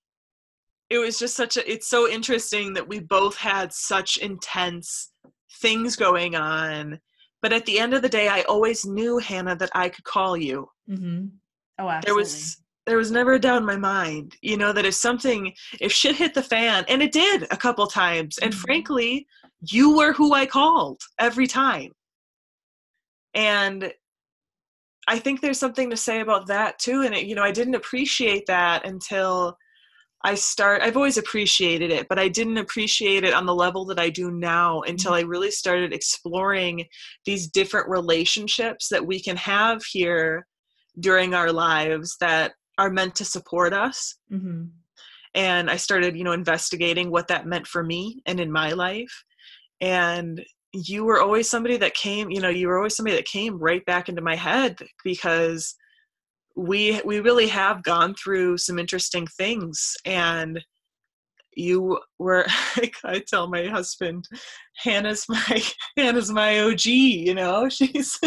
it 0.90 0.98
was 0.98 1.18
just 1.18 1.34
such 1.42 1.56
a 1.56 1.72
it's 1.72 1.88
so 1.88 2.08
interesting 2.08 2.72
that 2.74 2.88
we 2.92 2.98
both 3.00 3.36
had 3.36 3.72
such 3.72 4.18
intense 4.18 5.12
things 5.62 5.96
going 5.96 6.34
on 6.36 6.98
but 7.42 7.52
at 7.52 7.64
the 7.66 7.78
end 7.78 7.94
of 7.94 8.02
the 8.02 8.08
day 8.18 8.28
i 8.28 8.42
always 8.42 8.84
knew 8.84 9.18
hannah 9.18 9.56
that 9.56 9.70
i 9.74 9.88
could 9.88 10.04
call 10.04 10.36
you 10.36 10.68
Mm-hmm. 10.90 11.26
Oh, 11.80 11.88
absolutely. 11.88 12.04
there 12.06 12.14
was 12.16 12.56
there 12.86 12.96
was 12.96 13.10
never 13.10 13.32
a 13.34 13.38
doubt 13.46 13.58
in 13.62 13.66
my 13.66 13.76
mind 13.76 14.34
you 14.42 14.56
know 14.56 14.72
that 14.72 14.86
if 14.86 14.94
something 14.94 15.52
if 15.80 15.92
shit 15.92 16.16
hit 16.16 16.32
the 16.34 16.42
fan 16.54 16.84
and 16.88 17.02
it 17.02 17.12
did 17.12 17.38
a 17.50 17.56
couple 17.64 17.86
times 17.86 18.38
and 18.38 18.52
Mhm. 18.52 18.56
frankly 18.66 19.26
you 19.76 19.96
were 19.98 20.12
who 20.18 20.32
i 20.42 20.44
called 20.46 21.00
every 21.18 21.46
time 21.46 21.90
and 23.34 23.92
i 25.08 25.18
think 25.18 25.40
there's 25.40 25.58
something 25.58 25.90
to 25.90 25.96
say 25.96 26.20
about 26.20 26.46
that 26.46 26.78
too 26.78 27.02
and 27.02 27.14
it, 27.14 27.26
you 27.26 27.34
know 27.34 27.42
i 27.42 27.50
didn't 27.50 27.74
appreciate 27.74 28.44
that 28.46 28.86
until 28.86 29.56
i 30.24 30.34
start 30.34 30.82
i've 30.82 30.96
always 30.96 31.16
appreciated 31.18 31.90
it 31.90 32.06
but 32.08 32.18
i 32.18 32.28
didn't 32.28 32.58
appreciate 32.58 33.24
it 33.24 33.34
on 33.34 33.46
the 33.46 33.54
level 33.54 33.84
that 33.84 33.98
i 33.98 34.08
do 34.10 34.30
now 34.30 34.80
until 34.82 35.12
i 35.14 35.20
really 35.20 35.50
started 35.50 35.92
exploring 35.92 36.84
these 37.24 37.48
different 37.48 37.88
relationships 37.88 38.88
that 38.88 39.04
we 39.04 39.20
can 39.20 39.36
have 39.36 39.82
here 39.84 40.46
during 41.00 41.34
our 41.34 41.52
lives 41.52 42.16
that 42.20 42.52
are 42.78 42.90
meant 42.90 43.14
to 43.16 43.24
support 43.24 43.72
us 43.72 44.16
Mm-hmm. 44.32 44.64
and 45.34 45.70
i 45.70 45.76
started 45.76 46.16
you 46.16 46.24
know 46.24 46.32
investigating 46.32 47.10
what 47.10 47.28
that 47.28 47.46
meant 47.46 47.66
for 47.66 47.82
me 47.82 48.22
and 48.26 48.38
in 48.40 48.52
my 48.52 48.72
life 48.72 49.24
and 49.80 50.44
you 50.72 51.04
were 51.04 51.20
always 51.20 51.48
somebody 51.48 51.76
that 51.76 51.94
came 51.94 52.30
you 52.30 52.40
know 52.40 52.48
you 52.48 52.68
were 52.68 52.76
always 52.76 52.94
somebody 52.94 53.16
that 53.16 53.24
came 53.24 53.58
right 53.58 53.84
back 53.86 54.08
into 54.08 54.22
my 54.22 54.36
head 54.36 54.76
because 55.04 55.74
we 56.56 57.00
we 57.04 57.20
really 57.20 57.46
have 57.46 57.82
gone 57.82 58.14
through 58.14 58.58
some 58.58 58.78
interesting 58.78 59.26
things 59.26 59.94
and 60.04 60.62
you 61.56 61.98
were 62.18 62.44
i 63.04 63.22
tell 63.26 63.48
my 63.48 63.66
husband 63.66 64.24
hannah's 64.76 65.24
my 65.28 65.62
hannah's 65.96 66.30
my 66.30 66.60
og 66.60 66.84
you 66.84 67.34
know 67.34 67.68
she's 67.76 68.18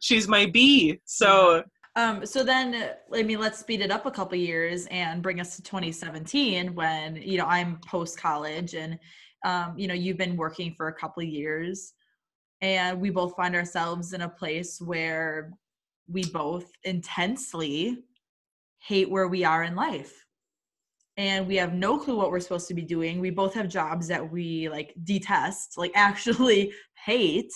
she's 0.00 0.28
my 0.28 0.46
b. 0.46 0.98
So 1.04 1.62
Um, 1.94 2.24
so 2.24 2.42
then, 2.42 2.90
I 3.12 3.22
mean, 3.22 3.38
let's 3.38 3.58
speed 3.58 3.82
it 3.82 3.90
up 3.90 4.06
a 4.06 4.10
couple 4.10 4.38
years 4.38 4.86
and 4.90 5.22
bring 5.22 5.40
us 5.40 5.56
to 5.56 5.62
2017 5.62 6.74
when, 6.74 7.16
you 7.16 7.36
know, 7.36 7.44
I'm 7.44 7.80
post 7.86 8.18
college 8.18 8.72
and, 8.72 8.98
um, 9.44 9.74
you 9.76 9.88
know, 9.88 9.94
you've 9.94 10.16
been 10.16 10.36
working 10.36 10.74
for 10.74 10.88
a 10.88 10.92
couple 10.92 11.22
of 11.22 11.28
years 11.28 11.94
and 12.60 13.00
we 13.00 13.10
both 13.10 13.34
find 13.34 13.54
ourselves 13.54 14.12
in 14.12 14.22
a 14.22 14.28
place 14.28 14.80
where 14.80 15.52
we 16.08 16.24
both 16.26 16.70
intensely 16.84 17.98
hate 18.78 19.10
where 19.10 19.28
we 19.28 19.44
are 19.44 19.64
in 19.64 19.74
life. 19.74 20.24
And 21.16 21.46
we 21.46 21.56
have 21.56 21.74
no 21.74 21.98
clue 21.98 22.16
what 22.16 22.30
we're 22.30 22.40
supposed 22.40 22.68
to 22.68 22.74
be 22.74 22.82
doing. 22.82 23.20
We 23.20 23.30
both 23.30 23.52
have 23.54 23.68
jobs 23.68 24.08
that 24.08 24.32
we 24.32 24.68
like 24.68 24.94
detest, 25.04 25.76
like 25.76 25.92
actually 25.96 26.72
hate 27.04 27.52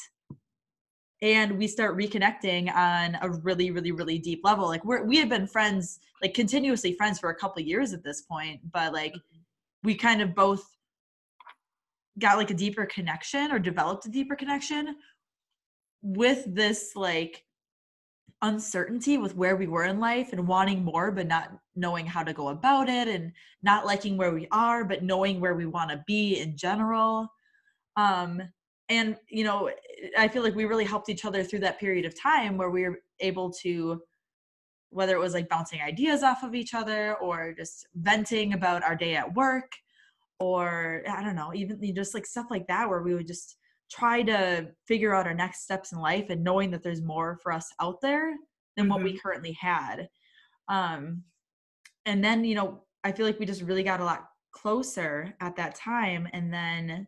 and 1.22 1.56
we 1.58 1.66
start 1.66 1.96
reconnecting 1.96 2.72
on 2.74 3.16
a 3.22 3.30
really 3.30 3.70
really 3.70 3.92
really 3.92 4.18
deep 4.18 4.40
level 4.44 4.66
like 4.66 4.84
we're 4.84 5.04
we 5.04 5.16
had 5.16 5.28
been 5.28 5.46
friends 5.46 5.98
like 6.22 6.34
continuously 6.34 6.92
friends 6.92 7.18
for 7.18 7.30
a 7.30 7.34
couple 7.34 7.60
of 7.60 7.66
years 7.66 7.92
at 7.92 8.04
this 8.04 8.22
point 8.22 8.60
but 8.72 8.92
like 8.92 9.14
we 9.82 9.94
kind 9.94 10.20
of 10.20 10.34
both 10.34 10.75
got 12.18 12.36
like 12.36 12.50
a 12.50 12.54
deeper 12.54 12.86
connection 12.86 13.52
or 13.52 13.58
developed 13.58 14.06
a 14.06 14.10
deeper 14.10 14.36
connection 14.36 14.96
with 16.02 16.44
this 16.46 16.92
like 16.94 17.44
uncertainty 18.42 19.18
with 19.18 19.34
where 19.34 19.56
we 19.56 19.66
were 19.66 19.84
in 19.84 19.98
life 19.98 20.32
and 20.32 20.46
wanting 20.46 20.84
more 20.84 21.10
but 21.10 21.26
not 21.26 21.52
knowing 21.74 22.06
how 22.06 22.22
to 22.22 22.32
go 22.32 22.48
about 22.48 22.88
it 22.88 23.08
and 23.08 23.32
not 23.62 23.86
liking 23.86 24.16
where 24.16 24.32
we 24.32 24.46
are 24.52 24.84
but 24.84 25.02
knowing 25.02 25.40
where 25.40 25.54
we 25.54 25.66
want 25.66 25.90
to 25.90 26.04
be 26.06 26.38
in 26.40 26.56
general. 26.56 27.28
Um 27.96 28.42
and 28.88 29.16
you 29.28 29.44
know 29.44 29.70
i 30.16 30.28
feel 30.28 30.42
like 30.42 30.54
we 30.54 30.64
really 30.64 30.84
helped 30.84 31.08
each 31.08 31.24
other 31.24 31.42
through 31.42 31.58
that 31.58 31.80
period 31.80 32.04
of 32.04 32.20
time 32.20 32.56
where 32.56 32.70
we 32.70 32.82
were 32.82 32.98
able 33.20 33.50
to 33.50 34.00
whether 34.90 35.14
it 35.14 35.20
was 35.20 35.34
like 35.34 35.48
bouncing 35.48 35.80
ideas 35.80 36.22
off 36.22 36.42
of 36.42 36.54
each 36.54 36.72
other 36.74 37.16
or 37.16 37.52
just 37.52 37.86
venting 37.96 38.52
about 38.52 38.84
our 38.84 38.94
day 38.94 39.16
at 39.16 39.34
work 39.34 39.72
or 40.38 41.02
i 41.08 41.22
don't 41.22 41.36
know 41.36 41.52
even 41.54 41.94
just 41.94 42.14
like 42.14 42.26
stuff 42.26 42.46
like 42.50 42.66
that 42.66 42.88
where 42.88 43.02
we 43.02 43.14
would 43.14 43.26
just 43.26 43.56
try 43.90 44.22
to 44.22 44.68
figure 44.86 45.14
out 45.14 45.26
our 45.26 45.34
next 45.34 45.62
steps 45.62 45.92
in 45.92 45.98
life 45.98 46.26
and 46.30 46.42
knowing 46.42 46.70
that 46.70 46.82
there's 46.82 47.02
more 47.02 47.38
for 47.42 47.52
us 47.52 47.68
out 47.80 48.00
there 48.00 48.34
than 48.76 48.88
what 48.88 49.02
we 49.02 49.18
currently 49.18 49.52
had. 49.52 50.08
Um, 50.68 51.22
and 52.04 52.22
then, 52.22 52.44
you 52.44 52.54
know, 52.54 52.82
I 53.04 53.12
feel 53.12 53.26
like 53.26 53.38
we 53.38 53.46
just 53.46 53.62
really 53.62 53.82
got 53.82 54.00
a 54.00 54.04
lot 54.04 54.26
closer 54.52 55.34
at 55.40 55.56
that 55.56 55.74
time. 55.74 56.28
And 56.32 56.52
then 56.52 57.06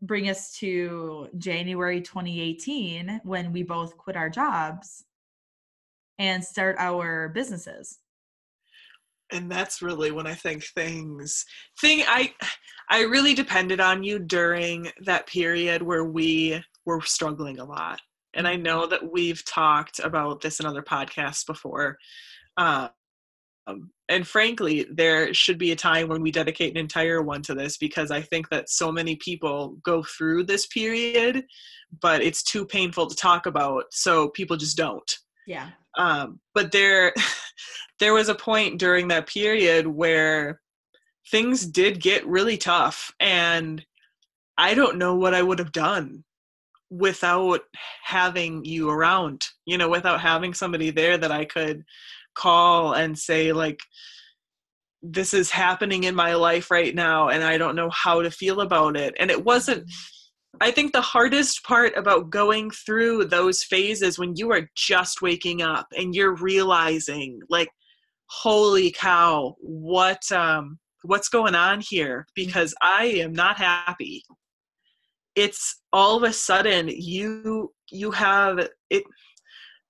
bring 0.00 0.28
us 0.28 0.52
to 0.58 1.28
January 1.38 2.00
2018 2.00 3.20
when 3.22 3.52
we 3.52 3.62
both 3.62 3.96
quit 3.96 4.16
our 4.16 4.28
jobs 4.28 5.04
and 6.18 6.44
start 6.44 6.76
our 6.78 7.28
businesses 7.28 7.98
and 9.32 9.50
that's 9.50 9.82
really 9.82 10.10
when 10.10 10.26
i 10.26 10.34
think 10.34 10.64
things 10.64 11.44
thing 11.80 12.02
i 12.06 12.32
i 12.90 13.02
really 13.02 13.34
depended 13.34 13.80
on 13.80 14.02
you 14.02 14.18
during 14.18 14.90
that 15.04 15.26
period 15.26 15.82
where 15.82 16.04
we 16.04 16.62
were 16.84 17.00
struggling 17.00 17.58
a 17.58 17.64
lot. 17.64 18.00
And 18.34 18.46
i 18.46 18.56
know 18.56 18.86
that 18.86 19.12
we've 19.12 19.44
talked 19.44 19.98
about 19.98 20.40
this 20.40 20.60
in 20.60 20.66
other 20.66 20.82
podcasts 20.82 21.46
before. 21.46 21.98
Um, 22.56 22.90
and 24.08 24.26
frankly 24.26 24.86
there 24.90 25.32
should 25.32 25.56
be 25.56 25.70
a 25.70 25.76
time 25.76 26.08
when 26.08 26.20
we 26.20 26.32
dedicate 26.32 26.72
an 26.72 26.76
entire 26.76 27.22
one 27.22 27.42
to 27.42 27.54
this 27.54 27.76
because 27.76 28.10
i 28.10 28.20
think 28.20 28.48
that 28.48 28.68
so 28.68 28.90
many 28.90 29.14
people 29.16 29.76
go 29.84 30.02
through 30.02 30.42
this 30.42 30.66
period 30.66 31.44
but 32.00 32.20
it's 32.22 32.42
too 32.42 32.66
painful 32.66 33.06
to 33.06 33.14
talk 33.14 33.46
about 33.46 33.84
so 33.92 34.28
people 34.30 34.56
just 34.56 34.76
don't 34.76 35.18
yeah. 35.46 35.70
Um, 35.98 36.40
but 36.54 36.72
there 36.72 37.12
there 38.00 38.14
was 38.14 38.28
a 38.28 38.34
point 38.34 38.78
during 38.78 39.08
that 39.08 39.26
period 39.26 39.86
where 39.86 40.60
things 41.30 41.64
did 41.66 42.00
get 42.00 42.26
really 42.26 42.56
tough 42.56 43.12
and 43.20 43.84
i 44.58 44.74
don't 44.74 44.98
know 44.98 45.14
what 45.14 45.34
i 45.34 45.42
would 45.42 45.60
have 45.60 45.70
done 45.70 46.24
without 46.90 47.60
having 48.02 48.64
you 48.64 48.90
around 48.90 49.46
you 49.64 49.78
know 49.78 49.88
without 49.88 50.20
having 50.20 50.52
somebody 50.52 50.90
there 50.90 51.16
that 51.16 51.30
i 51.30 51.44
could 51.44 51.84
call 52.34 52.94
and 52.94 53.16
say 53.16 53.52
like 53.52 53.80
this 55.02 55.32
is 55.32 55.50
happening 55.50 56.04
in 56.04 56.14
my 56.14 56.34
life 56.34 56.70
right 56.70 56.94
now 56.94 57.28
and 57.28 57.44
i 57.44 57.56
don't 57.56 57.76
know 57.76 57.90
how 57.90 58.20
to 58.22 58.30
feel 58.30 58.60
about 58.60 58.96
it. 58.96 59.14
And 59.18 59.30
it 59.30 59.44
wasn't 59.44 59.88
i 60.60 60.70
think 60.70 60.92
the 60.92 61.00
hardest 61.00 61.62
part 61.64 61.96
about 61.96 62.30
going 62.30 62.70
through 62.70 63.24
those 63.24 63.62
phases 63.62 64.18
when 64.18 64.34
you 64.36 64.50
are 64.50 64.68
just 64.76 65.22
waking 65.22 65.62
up 65.62 65.86
and 65.96 66.14
you're 66.14 66.36
realizing 66.36 67.40
like 67.48 67.68
holy 68.26 68.90
cow 68.90 69.54
what 69.60 70.20
um 70.32 70.78
what's 71.02 71.28
going 71.28 71.54
on 71.54 71.80
here 71.80 72.26
because 72.34 72.74
i 72.82 73.04
am 73.04 73.32
not 73.32 73.56
happy 73.56 74.22
it's 75.34 75.80
all 75.92 76.16
of 76.16 76.22
a 76.22 76.32
sudden 76.32 76.88
you 76.88 77.72
you 77.90 78.10
have 78.10 78.68
it 78.90 79.04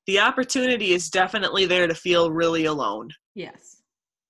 the 0.07 0.19
opportunity 0.19 0.93
is 0.93 1.11
definitely 1.11 1.67
there 1.67 1.87
to 1.87 1.95
feel 1.95 2.31
really 2.31 2.65
alone. 2.65 3.09
Yes. 3.35 3.83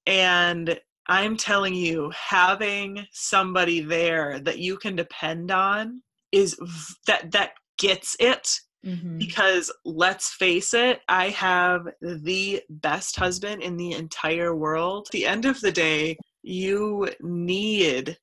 And 0.06 0.78
I'm 1.08 1.36
telling 1.36 1.74
you, 1.74 2.12
having 2.14 3.04
somebody 3.12 3.80
there 3.80 4.40
that 4.40 4.58
you 4.58 4.76
can 4.76 4.96
depend 4.96 5.50
on 5.50 6.02
is 6.32 6.56
that 7.06 7.30
that 7.32 7.52
gets 7.78 8.16
it. 8.18 8.48
Mm-hmm. 8.84 9.18
Because 9.18 9.70
let's 9.84 10.34
face 10.34 10.74
it, 10.74 11.00
I 11.08 11.28
have 11.28 11.86
the 12.00 12.62
best 12.68 13.16
husband 13.16 13.62
in 13.62 13.76
the 13.76 13.92
entire 13.92 14.56
world. 14.56 15.06
At 15.08 15.12
the 15.12 15.26
end 15.26 15.44
of 15.44 15.60
the 15.60 15.70
day, 15.70 16.16
you 16.42 17.08
need 17.20 18.18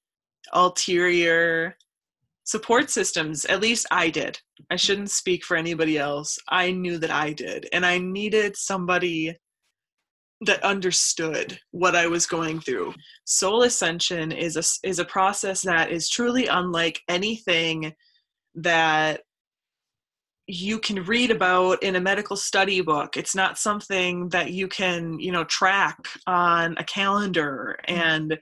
ulterior 0.52 1.78
support 2.44 2.90
systems 2.90 3.46
at 3.46 3.62
least 3.62 3.86
i 3.92 4.10
did 4.10 4.40
i 4.72 4.76
shouldn't 4.76 5.12
speak 5.12 5.44
for 5.44 5.56
anybody 5.56 6.00
else 6.00 6.40
i 6.50 6.72
knew 6.72 6.98
that 6.98 7.12
i 7.12 7.32
did 7.32 7.70
and 7.72 7.86
i 7.86 8.00
needed 8.00 8.58
somebody 8.58 9.38
that 10.42 10.64
understood 10.64 11.60
what 11.72 11.96
i 11.96 12.08
was 12.08 12.26
going 12.26 12.60
through. 12.60 12.94
Soul 13.26 13.64
ascension 13.64 14.32
is 14.32 14.56
a 14.56 14.88
is 14.88 15.00
a 15.00 15.06
process 15.06 15.62
that 15.64 15.92
is 15.92 16.10
truly 16.10 16.48
unlike 16.48 17.02
anything 17.08 17.94
that 18.56 19.22
you 20.48 20.80
can 20.80 21.04
read 21.04 21.30
about 21.30 21.84
in 21.84 21.96
a 21.96 22.02
medical 22.02 22.36
study 22.36 22.82
book. 22.82 23.18
It's 23.18 23.36
not 23.36 23.60
something 23.60 24.30
that 24.30 24.52
you 24.52 24.68
can 24.68 25.20
you 25.20 25.32
know 25.32 25.44
track 25.44 25.98
on 26.26 26.76
a 26.78 26.84
calendar 26.84 27.78
mm-hmm. 27.88 28.02
and 28.02 28.40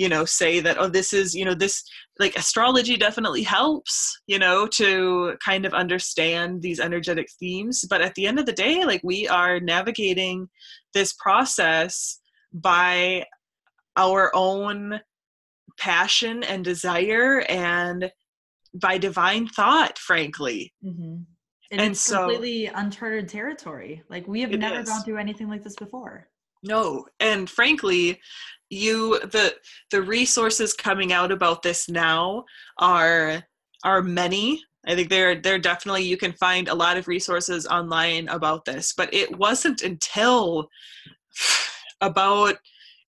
you 0.00 0.08
know 0.08 0.24
say 0.24 0.60
that 0.60 0.78
oh 0.78 0.88
this 0.88 1.12
is 1.12 1.34
you 1.34 1.44
know 1.44 1.52
this 1.52 1.84
like 2.18 2.34
astrology 2.34 2.96
definitely 2.96 3.42
helps 3.42 4.18
you 4.26 4.38
know 4.38 4.66
to 4.66 5.36
kind 5.44 5.66
of 5.66 5.74
understand 5.74 6.62
these 6.62 6.80
energetic 6.80 7.28
themes 7.38 7.84
but 7.90 8.00
at 8.00 8.14
the 8.14 8.26
end 8.26 8.38
of 8.38 8.46
the 8.46 8.52
day 8.52 8.82
like 8.82 9.02
we 9.04 9.28
are 9.28 9.60
navigating 9.60 10.48
this 10.94 11.12
process 11.12 12.18
by 12.54 13.22
our 13.98 14.32
own 14.34 14.98
passion 15.78 16.42
and 16.44 16.64
desire 16.64 17.40
and 17.50 18.10
by 18.72 18.96
divine 18.96 19.46
thought 19.48 19.98
frankly 19.98 20.72
mm-hmm. 20.82 21.16
and, 21.72 21.80
and, 21.80 21.90
it's 21.92 22.00
so, 22.00 22.20
completely 22.20 22.66
uncharted 22.68 23.28
territory 23.28 24.02
like 24.08 24.26
we 24.26 24.40
have 24.40 24.50
never 24.52 24.80
is. 24.80 24.88
gone 24.88 25.02
through 25.02 25.18
anything 25.18 25.50
like 25.50 25.62
this 25.62 25.76
before 25.76 26.26
no 26.62 27.04
and 27.20 27.50
frankly 27.50 28.18
you 28.70 29.18
the 29.20 29.54
the 29.90 30.00
resources 30.00 30.72
coming 30.72 31.12
out 31.12 31.32
about 31.32 31.62
this 31.62 31.88
now 31.88 32.44
are 32.78 33.42
are 33.84 34.02
many 34.02 34.62
i 34.86 34.94
think 34.94 35.10
there 35.10 35.40
there 35.40 35.58
definitely 35.58 36.04
you 36.04 36.16
can 36.16 36.32
find 36.34 36.68
a 36.68 36.74
lot 36.74 36.96
of 36.96 37.08
resources 37.08 37.66
online 37.66 38.28
about 38.28 38.64
this 38.64 38.94
but 38.96 39.12
it 39.12 39.36
wasn't 39.36 39.82
until 39.82 40.68
about 42.00 42.56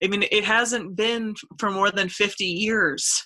i 0.03 0.07
mean 0.07 0.23
it 0.31 0.43
hasn't 0.43 0.95
been 0.95 1.33
for 1.57 1.71
more 1.71 1.89
than 1.89 2.09
50 2.09 2.43
years 2.43 3.25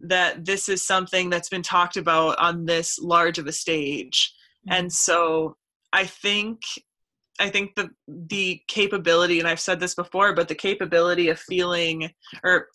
that 0.00 0.44
this 0.44 0.68
is 0.68 0.86
something 0.86 1.30
that's 1.30 1.48
been 1.48 1.62
talked 1.62 1.96
about 1.96 2.38
on 2.38 2.64
this 2.64 2.98
large 3.00 3.38
of 3.38 3.46
a 3.46 3.52
stage 3.52 4.32
mm-hmm. 4.68 4.78
and 4.78 4.92
so 4.92 5.56
i 5.92 6.04
think 6.04 6.60
I 7.40 7.48
think 7.50 7.74
the 7.74 7.90
the 8.06 8.60
capability, 8.68 9.38
and 9.38 9.48
I've 9.48 9.60
said 9.60 9.80
this 9.80 9.94
before, 9.94 10.34
but 10.34 10.48
the 10.48 10.54
capability 10.54 11.28
of 11.28 11.38
feeling 11.38 12.10
or 12.42 12.68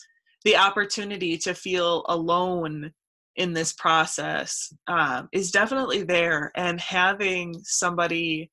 the 0.45 0.57
opportunity 0.57 1.37
to 1.39 1.53
feel 1.53 2.05
alone 2.09 2.91
in 3.35 3.53
this 3.53 3.73
process 3.73 4.73
um, 4.87 5.29
is 5.31 5.51
definitely 5.51 6.03
there, 6.03 6.51
and 6.55 6.79
having 6.79 7.55
somebody 7.63 8.51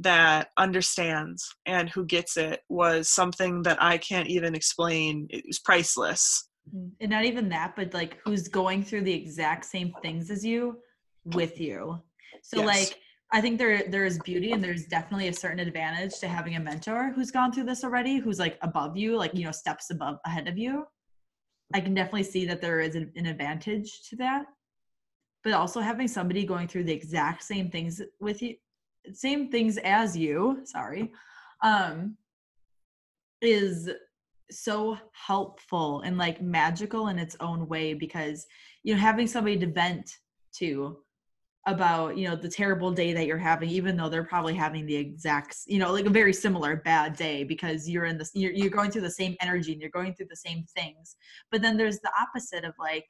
that 0.00 0.50
understands 0.56 1.56
and 1.66 1.88
who 1.90 2.04
gets 2.04 2.36
it 2.36 2.60
was 2.68 3.10
something 3.10 3.62
that 3.62 3.82
I 3.82 3.98
can't 3.98 4.28
even 4.28 4.54
explain. 4.54 5.26
It 5.30 5.44
was 5.46 5.58
priceless. 5.58 6.48
Mm, 6.74 6.90
and 7.00 7.10
not 7.10 7.24
even 7.24 7.48
that, 7.48 7.74
but 7.74 7.94
like 7.94 8.18
who's 8.24 8.48
going 8.48 8.84
through 8.84 9.02
the 9.02 9.12
exact 9.12 9.64
same 9.64 9.92
things 10.02 10.30
as 10.30 10.44
you 10.44 10.78
with 11.24 11.60
you. 11.60 12.00
So 12.42 12.58
yes. 12.58 12.66
like 12.66 12.98
I 13.30 13.40
think 13.40 13.58
there 13.58 13.84
there 13.88 14.06
is 14.06 14.18
beauty 14.20 14.52
and 14.52 14.64
there's 14.64 14.86
definitely 14.86 15.28
a 15.28 15.32
certain 15.34 15.60
advantage 15.60 16.18
to 16.20 16.28
having 16.28 16.56
a 16.56 16.60
mentor 16.60 17.12
who's 17.14 17.30
gone 17.30 17.52
through 17.52 17.64
this 17.64 17.84
already, 17.84 18.18
who's 18.18 18.38
like 18.38 18.58
above 18.62 18.96
you, 18.96 19.16
like 19.16 19.34
you 19.34 19.44
know, 19.44 19.52
steps 19.52 19.90
above 19.90 20.18
ahead 20.24 20.48
of 20.48 20.56
you. 20.56 20.86
I 21.74 21.80
can 21.80 21.92
definitely 21.92 22.22
see 22.22 22.46
that 22.46 22.62
there 22.62 22.80
is 22.80 22.94
an, 22.94 23.12
an 23.16 23.26
advantage 23.26 24.08
to 24.08 24.16
that. 24.16 24.46
But 25.44 25.52
also 25.52 25.80
having 25.80 26.08
somebody 26.08 26.44
going 26.44 26.68
through 26.68 26.84
the 26.84 26.92
exact 26.92 27.42
same 27.44 27.70
things 27.70 28.00
with 28.18 28.40
you, 28.40 28.56
same 29.12 29.50
things 29.50 29.78
as 29.78 30.16
you, 30.16 30.60
sorry, 30.64 31.12
um, 31.62 32.16
is 33.42 33.90
so 34.50 34.98
helpful 35.12 36.00
and 36.00 36.16
like 36.16 36.40
magical 36.40 37.08
in 37.08 37.18
its 37.18 37.36
own 37.40 37.68
way 37.68 37.92
because 37.92 38.46
you 38.82 38.94
know 38.94 39.00
having 39.00 39.26
somebody 39.26 39.58
to 39.58 39.66
vent 39.66 40.10
to 40.54 40.96
about 41.68 42.16
you 42.16 42.26
know 42.26 42.34
the 42.34 42.48
terrible 42.48 42.90
day 42.90 43.12
that 43.12 43.26
you're 43.26 43.36
having 43.36 43.68
even 43.68 43.96
though 43.96 44.08
they're 44.08 44.24
probably 44.24 44.54
having 44.54 44.86
the 44.86 44.96
exact 44.96 45.58
you 45.66 45.78
know 45.78 45.92
like 45.92 46.06
a 46.06 46.10
very 46.10 46.32
similar 46.32 46.76
bad 46.76 47.14
day 47.14 47.44
because 47.44 47.88
you're 47.88 48.06
in 48.06 48.16
this 48.16 48.30
you're, 48.34 48.52
you're 48.52 48.70
going 48.70 48.90
through 48.90 49.02
the 49.02 49.10
same 49.10 49.36
energy 49.40 49.72
and 49.72 49.80
you're 49.80 49.90
going 49.90 50.14
through 50.14 50.26
the 50.30 50.36
same 50.36 50.64
things. 50.76 51.16
But 51.50 51.60
then 51.62 51.76
there's 51.76 52.00
the 52.00 52.10
opposite 52.20 52.64
of 52.64 52.74
like 52.78 53.06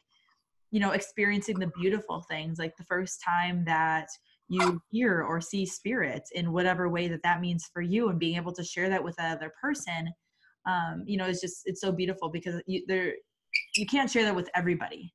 you 0.71 0.81
know 0.81 0.90
experiencing 0.90 1.59
the 1.59 1.71
beautiful 1.81 2.25
things 2.29 2.59
like 2.59 2.77
the 2.77 2.85
first 2.85 3.23
time 3.25 3.64
that 3.64 4.09
you 4.49 4.81
hear 4.90 5.23
or 5.23 5.40
see 5.40 5.64
spirit 5.64 6.23
in 6.33 6.53
whatever 6.53 6.88
way 6.88 7.07
that 7.09 7.23
that 7.23 7.40
means 7.40 7.71
for 7.73 7.83
you 7.83 8.09
and 8.09 8.18
being 8.18 8.37
able 8.37 8.53
to 8.53 8.64
share 8.64 8.88
that 8.88 9.03
with 9.03 9.14
another 9.18 9.53
person 9.61 10.12
um 10.66 11.05
you 11.07 11.16
know 11.16 11.27
it's 11.27 11.40
just 11.40 11.62
it's 11.64 11.81
so 11.81 11.92
beautiful 11.92 12.29
because 12.29 12.61
you 12.66 12.83
there 12.87 13.14
you 13.77 13.87
can't 13.87 14.11
share 14.11 14.25
that 14.25 14.35
with 14.35 14.49
everybody 14.55 15.12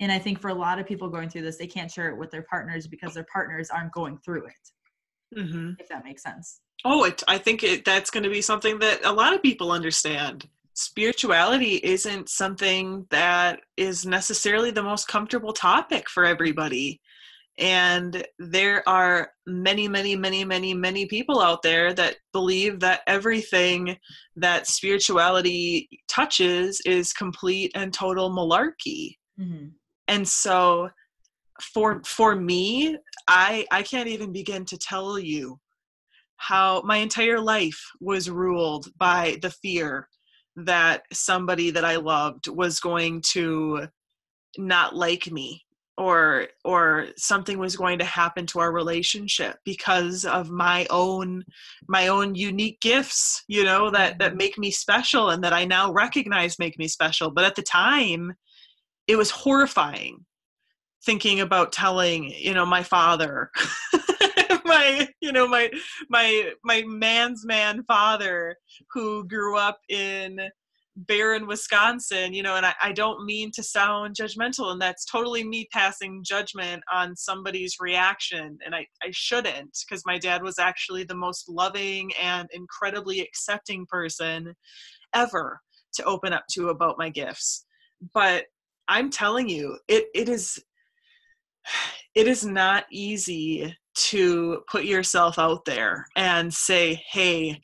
and 0.00 0.12
I 0.12 0.18
think 0.18 0.40
for 0.40 0.48
a 0.48 0.54
lot 0.54 0.78
of 0.78 0.86
people 0.86 1.08
going 1.08 1.28
through 1.28 1.42
this, 1.42 1.56
they 1.56 1.66
can't 1.66 1.90
share 1.90 2.10
it 2.10 2.18
with 2.18 2.30
their 2.30 2.42
partners 2.42 2.86
because 2.86 3.14
their 3.14 3.26
partners 3.32 3.70
aren't 3.70 3.92
going 3.92 4.18
through 4.18 4.46
it. 4.46 5.38
Mm-hmm. 5.38 5.72
If 5.78 5.88
that 5.88 6.04
makes 6.04 6.22
sense. 6.22 6.60
Oh, 6.84 7.04
it, 7.04 7.22
I 7.26 7.38
think 7.38 7.62
it, 7.62 7.84
that's 7.84 8.10
going 8.10 8.22
to 8.22 8.30
be 8.30 8.42
something 8.42 8.78
that 8.80 9.04
a 9.04 9.12
lot 9.12 9.34
of 9.34 9.42
people 9.42 9.72
understand. 9.72 10.48
Spirituality 10.74 11.76
isn't 11.76 12.28
something 12.28 13.06
that 13.10 13.60
is 13.76 14.04
necessarily 14.04 14.70
the 14.70 14.82
most 14.82 15.08
comfortable 15.08 15.52
topic 15.52 16.08
for 16.10 16.24
everybody. 16.24 17.00
And 17.58 18.26
there 18.38 18.86
are 18.86 19.30
many, 19.46 19.88
many, 19.88 20.14
many, 20.14 20.44
many, 20.44 20.74
many 20.74 21.06
people 21.06 21.40
out 21.40 21.62
there 21.62 21.94
that 21.94 22.16
believe 22.34 22.80
that 22.80 23.00
everything 23.06 23.96
that 24.36 24.66
spirituality 24.66 25.88
touches 26.06 26.82
is 26.84 27.14
complete 27.14 27.72
and 27.74 27.94
total 27.94 28.30
malarkey. 28.30 29.16
Mm-hmm. 29.40 29.68
And 30.08 30.26
so 30.26 30.90
for 31.60 32.02
for 32.04 32.36
me, 32.36 32.96
I 33.28 33.66
I 33.70 33.82
can't 33.82 34.08
even 34.08 34.32
begin 34.32 34.64
to 34.66 34.78
tell 34.78 35.18
you 35.18 35.58
how 36.36 36.82
my 36.82 36.98
entire 36.98 37.40
life 37.40 37.80
was 38.00 38.28
ruled 38.28 38.88
by 38.98 39.38
the 39.42 39.50
fear 39.50 40.08
that 40.56 41.02
somebody 41.12 41.70
that 41.70 41.84
I 41.84 41.96
loved 41.96 42.48
was 42.48 42.80
going 42.80 43.22
to 43.32 43.88
not 44.58 44.94
like 44.94 45.30
me 45.30 45.62
or 45.98 46.48
or 46.64 47.08
something 47.16 47.58
was 47.58 47.76
going 47.76 47.98
to 47.98 48.04
happen 48.04 48.46
to 48.46 48.58
our 48.58 48.72
relationship 48.72 49.56
because 49.64 50.24
of 50.24 50.50
my 50.50 50.86
own 50.90 51.44
my 51.88 52.08
own 52.08 52.34
unique 52.34 52.80
gifts 52.80 53.44
you 53.48 53.64
know 53.64 53.90
that 53.90 54.18
that 54.18 54.30
mm-hmm. 54.30 54.38
make 54.38 54.58
me 54.58 54.70
special 54.70 55.30
and 55.30 55.42
that 55.42 55.54
I 55.54 55.64
now 55.64 55.92
recognize 55.92 56.58
make 56.58 56.78
me 56.78 56.88
special 56.88 57.30
but 57.30 57.44
at 57.44 57.54
the 57.54 57.62
time 57.62 58.34
it 59.06 59.16
was 59.16 59.30
horrifying 59.30 60.24
thinking 61.04 61.40
about 61.40 61.72
telling 61.72 62.24
you 62.24 62.52
know 62.52 62.66
my 62.66 62.82
father 62.82 63.50
my 64.64 65.08
you 65.20 65.32
know 65.32 65.46
my 65.46 65.70
my 66.08 66.50
my 66.64 66.82
man's 66.86 67.44
man 67.44 67.82
father 67.84 68.56
who 68.92 69.26
grew 69.26 69.56
up 69.56 69.78
in 69.88 70.40
Barron 70.96 71.46
Wisconsin, 71.46 72.32
you 72.32 72.42
know, 72.42 72.56
and 72.56 72.64
I, 72.64 72.74
I, 72.80 72.92
don't 72.92 73.26
mean 73.26 73.50
to 73.52 73.62
sound 73.62 74.16
judgmental, 74.16 74.72
and 74.72 74.80
that's 74.80 75.04
totally 75.04 75.44
me 75.44 75.68
passing 75.70 76.24
judgment 76.24 76.82
on 76.90 77.14
somebody's 77.14 77.76
reaction, 77.78 78.58
and 78.64 78.74
I, 78.74 78.86
I 79.02 79.10
shouldn't, 79.10 79.76
because 79.86 80.06
my 80.06 80.18
dad 80.18 80.42
was 80.42 80.58
actually 80.58 81.04
the 81.04 81.14
most 81.14 81.50
loving 81.50 82.12
and 82.20 82.48
incredibly 82.50 83.20
accepting 83.20 83.84
person 83.86 84.54
ever 85.14 85.60
to 85.96 86.04
open 86.04 86.32
up 86.32 86.44
to 86.52 86.70
about 86.70 86.96
my 86.98 87.10
gifts. 87.10 87.66
But 88.14 88.46
I'm 88.88 89.10
telling 89.10 89.48
you, 89.48 89.78
it 89.88 90.06
it 90.14 90.28
is 90.28 90.58
it 92.14 92.26
is 92.26 92.44
not 92.44 92.84
easy 92.90 93.76
to 93.94 94.62
put 94.70 94.84
yourself 94.84 95.38
out 95.38 95.64
there 95.64 96.06
and 96.16 96.52
say, 96.52 97.02
hey, 97.10 97.60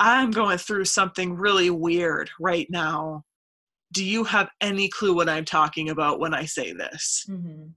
I'm 0.00 0.30
going 0.30 0.58
through 0.58 0.86
something 0.86 1.34
really 1.34 1.70
weird 1.70 2.30
right 2.40 2.66
now. 2.70 3.24
Do 3.92 4.04
you 4.04 4.24
have 4.24 4.48
any 4.60 4.88
clue 4.88 5.14
what 5.14 5.28
I'm 5.28 5.44
talking 5.44 5.90
about 5.90 6.20
when 6.20 6.34
I 6.34 6.44
say 6.44 6.72
this? 6.72 7.26
Mm-hmm. 7.28 7.68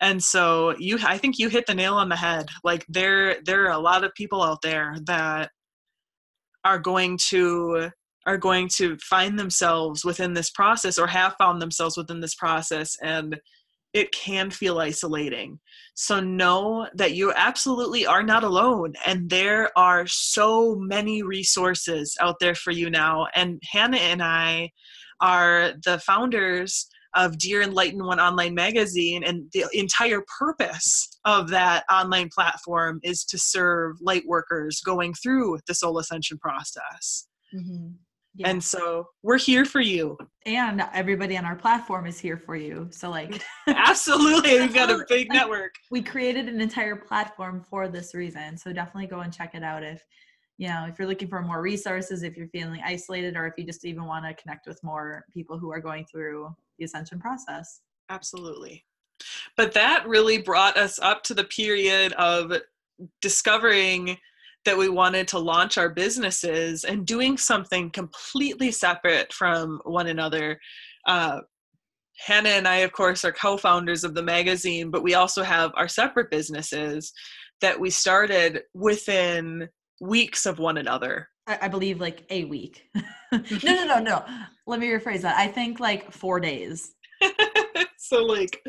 And 0.00 0.22
so 0.22 0.76
you 0.78 0.98
I 1.04 1.16
think 1.16 1.38
you 1.38 1.48
hit 1.48 1.66
the 1.66 1.74
nail 1.74 1.94
on 1.94 2.08
the 2.08 2.16
head. 2.16 2.48
Like 2.64 2.84
there 2.88 3.36
there 3.44 3.66
are 3.66 3.72
a 3.72 3.78
lot 3.78 4.02
of 4.02 4.14
people 4.14 4.42
out 4.42 4.60
there 4.60 4.96
that 5.06 5.50
are 6.64 6.78
going 6.78 7.18
to 7.28 7.90
are 8.26 8.38
going 8.38 8.68
to 8.76 8.96
find 8.98 9.38
themselves 9.38 10.04
within 10.04 10.34
this 10.34 10.50
process 10.50 10.98
or 10.98 11.06
have 11.06 11.34
found 11.38 11.60
themselves 11.60 11.96
within 11.96 12.20
this 12.20 12.34
process 12.34 12.96
and 13.02 13.40
it 13.92 14.10
can 14.12 14.50
feel 14.50 14.78
isolating. 14.78 15.58
So 15.94 16.20
know 16.20 16.88
that 16.94 17.14
you 17.14 17.32
absolutely 17.36 18.06
are 18.06 18.22
not 18.22 18.44
alone. 18.44 18.94
And 19.04 19.28
there 19.28 19.70
are 19.76 20.06
so 20.06 20.76
many 20.76 21.22
resources 21.22 22.16
out 22.20 22.36
there 22.40 22.54
for 22.54 22.70
you 22.70 22.88
now. 22.88 23.26
And 23.34 23.60
Hannah 23.70 23.98
and 23.98 24.22
I 24.22 24.70
are 25.20 25.74
the 25.84 25.98
founders 25.98 26.88
of 27.14 27.36
Dear 27.38 27.60
Enlightened 27.60 28.04
One 28.04 28.18
online 28.18 28.54
magazine. 28.54 29.22
And 29.24 29.50
the 29.52 29.66
entire 29.74 30.22
purpose 30.38 31.08
of 31.26 31.50
that 31.50 31.84
online 31.92 32.30
platform 32.34 32.98
is 33.02 33.24
to 33.26 33.38
serve 33.38 33.96
light 34.00 34.22
workers 34.26 34.80
going 34.80 35.12
through 35.12 35.58
the 35.66 35.74
soul 35.74 35.98
ascension 35.98 36.38
process. 36.38 37.26
Mm-hmm. 37.54 37.88
Yeah. 38.34 38.48
And 38.48 38.64
so 38.64 39.08
we're 39.22 39.38
here 39.38 39.64
for 39.64 39.80
you. 39.80 40.16
And 40.46 40.82
everybody 40.94 41.36
on 41.36 41.44
our 41.44 41.54
platform 41.54 42.06
is 42.06 42.18
here 42.18 42.38
for 42.38 42.56
you. 42.56 42.88
So 42.90 43.10
like 43.10 43.42
Absolutely. 43.68 44.58
We've 44.58 44.74
got 44.74 44.90
a 44.90 45.04
big 45.08 45.30
network. 45.30 45.74
We 45.90 46.02
created 46.02 46.48
an 46.48 46.60
entire 46.60 46.96
platform 46.96 47.64
for 47.68 47.88
this 47.88 48.14
reason. 48.14 48.56
So 48.56 48.72
definitely 48.72 49.08
go 49.08 49.20
and 49.20 49.32
check 49.32 49.54
it 49.54 49.62
out 49.62 49.82
if 49.82 50.02
you 50.58 50.68
know, 50.68 50.86
if 50.88 50.98
you're 50.98 51.08
looking 51.08 51.28
for 51.28 51.42
more 51.42 51.60
resources, 51.60 52.22
if 52.22 52.36
you're 52.36 52.48
feeling 52.48 52.80
isolated 52.84 53.36
or 53.36 53.46
if 53.46 53.54
you 53.56 53.64
just 53.64 53.84
even 53.84 54.04
want 54.04 54.24
to 54.24 54.34
connect 54.40 54.66
with 54.66 54.82
more 54.84 55.24
people 55.32 55.58
who 55.58 55.72
are 55.72 55.80
going 55.80 56.04
through 56.04 56.54
the 56.78 56.84
ascension 56.84 57.18
process. 57.18 57.80
Absolutely. 58.10 58.84
But 59.56 59.72
that 59.72 60.06
really 60.06 60.38
brought 60.38 60.76
us 60.76 60.98
up 61.00 61.22
to 61.24 61.34
the 61.34 61.44
period 61.44 62.12
of 62.14 62.52
discovering 63.20 64.16
that 64.64 64.78
we 64.78 64.88
wanted 64.88 65.26
to 65.28 65.38
launch 65.38 65.76
our 65.76 65.88
businesses 65.88 66.84
and 66.84 67.06
doing 67.06 67.36
something 67.36 67.90
completely 67.90 68.70
separate 68.70 69.32
from 69.32 69.80
one 69.84 70.06
another. 70.06 70.58
Uh, 71.06 71.40
Hannah 72.18 72.50
and 72.50 72.68
I, 72.68 72.76
of 72.76 72.92
course, 72.92 73.24
are 73.24 73.32
co 73.32 73.56
founders 73.56 74.04
of 74.04 74.14
the 74.14 74.22
magazine, 74.22 74.90
but 74.90 75.02
we 75.02 75.14
also 75.14 75.42
have 75.42 75.72
our 75.74 75.88
separate 75.88 76.30
businesses 76.30 77.12
that 77.60 77.78
we 77.78 77.90
started 77.90 78.62
within 78.74 79.68
weeks 80.00 80.46
of 80.46 80.58
one 80.58 80.78
another. 80.78 81.28
I, 81.46 81.58
I 81.62 81.68
believe 81.68 82.00
like 82.00 82.24
a 82.30 82.44
week. 82.44 82.84
no, 83.32 83.42
no, 83.64 83.84
no, 83.84 83.98
no. 84.00 84.24
Let 84.66 84.78
me 84.80 84.88
rephrase 84.88 85.22
that. 85.22 85.36
I 85.36 85.48
think 85.48 85.80
like 85.80 86.12
four 86.12 86.38
days. 86.38 86.94
so, 87.98 88.22
like, 88.22 88.62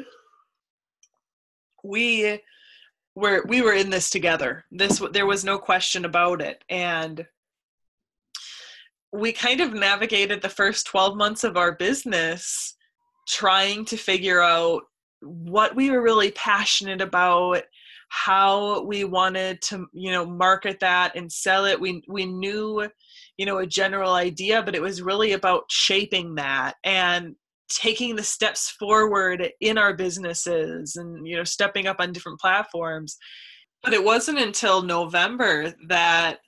we 1.84 2.40
were 3.16 3.44
we 3.48 3.62
were 3.62 3.74
in 3.74 3.90
this 3.90 4.10
together. 4.10 4.66
This 4.72 5.02
there 5.12 5.26
was 5.26 5.44
no 5.44 5.58
question 5.58 6.06
about 6.06 6.42
it. 6.42 6.64
And 6.70 7.26
we 9.12 9.32
kind 9.32 9.62
of 9.62 9.74
navigated 9.74 10.42
the 10.42 10.50
first 10.50 10.88
12 10.88 11.16
months 11.16 11.44
of 11.44 11.56
our 11.56 11.74
business 11.74 12.76
trying 13.28 13.86
to 13.86 13.96
figure 13.96 14.42
out 14.42 14.82
what 15.22 15.76
we 15.76 15.92
were 15.92 16.02
really 16.02 16.32
passionate 16.32 17.00
about 17.00 17.62
how 18.10 18.84
we 18.84 19.04
wanted 19.04 19.62
to 19.62 19.88
you 19.92 20.12
know 20.12 20.26
market 20.26 20.80
that 20.80 21.16
and 21.16 21.32
sell 21.32 21.66
it. 21.66 21.80
We 21.80 22.04
we 22.08 22.26
knew 22.26 22.88
you 23.38 23.46
know 23.46 23.60
a 23.60 23.68
general 23.68 24.14
idea 24.14 24.62
but 24.64 24.76
it 24.76 24.82
was 24.82 25.02
really 25.02 25.34
about 25.34 25.64
shaping 25.70 26.36
that. 26.36 26.76
And 26.84 27.36
taking 27.70 28.16
the 28.16 28.24
steps 28.24 28.70
forward 28.70 29.50
in 29.62 29.78
our 29.78 29.94
businesses 29.94 30.96
and 30.96 31.28
you 31.28 31.36
know 31.36 31.44
stepping 31.44 31.88
up 31.88 31.98
on 32.00 32.12
different 32.12 32.40
platforms. 32.40 33.18
But 33.82 33.94
it 33.94 34.04
wasn't 34.04 34.40
until 34.40 34.82
november 34.82 35.74
that 35.88 36.40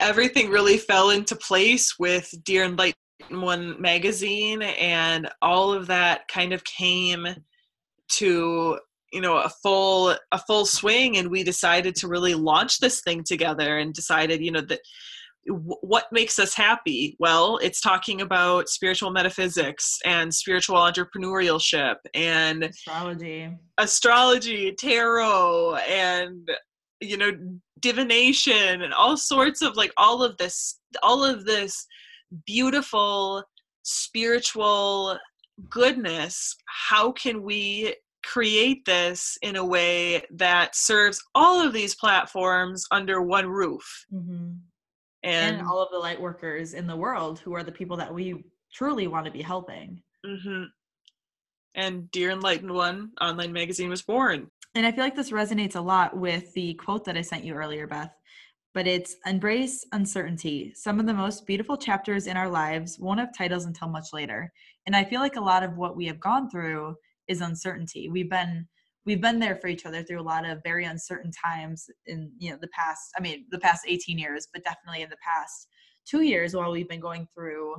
everything 0.00 0.50
really 0.50 0.78
fell 0.78 1.10
into 1.10 1.36
place 1.36 1.98
with 1.98 2.32
dear 2.44 2.64
and 2.64 2.78
light 2.78 2.94
one 3.30 3.80
magazine 3.80 4.62
and 4.62 5.28
all 5.42 5.72
of 5.72 5.86
that 5.88 6.26
kind 6.28 6.52
of 6.52 6.64
came 6.64 7.26
to 8.08 8.78
you 9.12 9.20
know 9.20 9.38
a 9.38 9.48
full 9.62 10.14
a 10.32 10.38
full 10.46 10.64
swing 10.64 11.16
and 11.16 11.30
we 11.30 11.42
decided 11.42 11.94
to 11.94 12.08
really 12.08 12.34
launch 12.34 12.78
this 12.78 13.00
thing 13.00 13.22
together 13.24 13.78
and 13.78 13.94
decided 13.94 14.40
you 14.40 14.50
know 14.50 14.60
that 14.60 14.80
what 15.48 16.06
makes 16.12 16.38
us 16.38 16.54
happy? 16.54 17.16
Well, 17.18 17.58
it's 17.58 17.80
talking 17.80 18.20
about 18.20 18.68
spiritual 18.68 19.10
metaphysics 19.10 19.98
and 20.04 20.32
spiritual 20.32 20.76
entrepreneurship 20.76 21.96
and 22.14 22.64
astrology, 22.64 23.56
astrology, 23.78 24.72
tarot, 24.72 25.76
and 25.76 26.48
you 27.00 27.16
know, 27.16 27.32
divination 27.80 28.82
and 28.82 28.92
all 28.92 29.16
sorts 29.16 29.62
of 29.62 29.76
like 29.76 29.92
all 29.96 30.22
of 30.22 30.36
this, 30.36 30.80
all 31.02 31.24
of 31.24 31.44
this 31.44 31.86
beautiful 32.44 33.42
spiritual 33.82 35.18
goodness. 35.70 36.56
How 36.66 37.12
can 37.12 37.42
we 37.42 37.94
create 38.24 38.84
this 38.84 39.38
in 39.42 39.56
a 39.56 39.64
way 39.64 40.22
that 40.30 40.74
serves 40.74 41.22
all 41.34 41.64
of 41.64 41.72
these 41.72 41.94
platforms 41.94 42.84
under 42.90 43.22
one 43.22 43.46
roof? 43.46 44.06
Mm-hmm 44.12 44.56
and, 45.22 45.56
and 45.56 45.66
all 45.66 45.82
of 45.82 45.90
the 45.90 45.98
light 45.98 46.20
workers 46.20 46.74
in 46.74 46.86
the 46.86 46.96
world 46.96 47.38
who 47.40 47.54
are 47.54 47.62
the 47.62 47.72
people 47.72 47.96
that 47.96 48.12
we 48.12 48.44
truly 48.72 49.06
want 49.06 49.26
to 49.26 49.32
be 49.32 49.42
helping. 49.42 50.02
Mm-hmm. 50.24 50.64
And 51.74 52.10
Dear 52.10 52.30
Enlightened 52.30 52.72
One 52.72 53.10
online 53.20 53.52
magazine 53.52 53.88
was 53.88 54.02
born. 54.02 54.50
And 54.74 54.86
I 54.86 54.92
feel 54.92 55.04
like 55.04 55.16
this 55.16 55.30
resonates 55.30 55.76
a 55.76 55.80
lot 55.80 56.16
with 56.16 56.52
the 56.54 56.74
quote 56.74 57.04
that 57.04 57.16
I 57.16 57.22
sent 57.22 57.44
you 57.44 57.54
earlier, 57.54 57.86
Beth. 57.86 58.12
But 58.74 58.86
it's 58.86 59.16
embrace 59.26 59.84
uncertainty. 59.92 60.72
Some 60.74 61.00
of 61.00 61.06
the 61.06 61.14
most 61.14 61.46
beautiful 61.46 61.76
chapters 61.76 62.26
in 62.26 62.36
our 62.36 62.48
lives 62.48 62.98
won't 62.98 63.20
have 63.20 63.36
titles 63.36 63.64
until 63.64 63.88
much 63.88 64.12
later. 64.12 64.52
And 64.86 64.94
I 64.94 65.04
feel 65.04 65.20
like 65.20 65.36
a 65.36 65.40
lot 65.40 65.62
of 65.62 65.76
what 65.76 65.96
we 65.96 66.06
have 66.06 66.20
gone 66.20 66.50
through 66.50 66.96
is 67.28 67.40
uncertainty. 67.40 68.08
We've 68.08 68.30
been 68.30 68.68
we've 69.08 69.22
been 69.22 69.38
there 69.38 69.56
for 69.56 69.68
each 69.68 69.86
other 69.86 70.02
through 70.02 70.20
a 70.20 70.22
lot 70.22 70.48
of 70.48 70.62
very 70.62 70.84
uncertain 70.84 71.32
times 71.32 71.86
in 72.06 72.30
you 72.38 72.50
know 72.50 72.58
the 72.60 72.68
past 72.68 73.10
i 73.16 73.20
mean 73.20 73.44
the 73.50 73.58
past 73.58 73.82
18 73.88 74.18
years 74.18 74.46
but 74.52 74.62
definitely 74.64 75.02
in 75.02 75.10
the 75.10 75.16
past 75.24 75.68
two 76.08 76.22
years 76.22 76.54
while 76.54 76.70
we've 76.70 76.88
been 76.88 77.00
going 77.00 77.26
through 77.34 77.76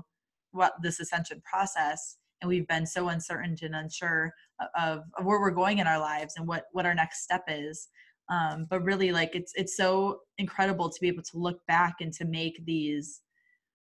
what 0.51 0.73
this 0.81 0.99
ascension 0.99 1.41
process. 1.49 2.17
And 2.41 2.47
we've 2.47 2.67
been 2.67 2.85
so 2.85 3.09
uncertain 3.09 3.55
and 3.61 3.75
unsure 3.75 4.33
of, 4.77 5.03
of 5.17 5.25
where 5.25 5.41
we're 5.41 5.51
going 5.51 5.79
in 5.79 5.87
our 5.87 5.99
lives 5.99 6.35
and 6.37 6.47
what 6.47 6.65
what 6.71 6.85
our 6.85 6.95
next 6.95 7.23
step 7.23 7.43
is. 7.47 7.89
Um, 8.29 8.67
but 8.69 8.83
really 8.83 9.11
like 9.11 9.35
it's 9.35 9.51
it's 9.55 9.75
so 9.75 10.19
incredible 10.37 10.89
to 10.89 11.01
be 11.01 11.07
able 11.07 11.23
to 11.23 11.37
look 11.37 11.59
back 11.67 11.95
and 11.99 12.13
to 12.13 12.25
make 12.25 12.63
these 12.65 13.21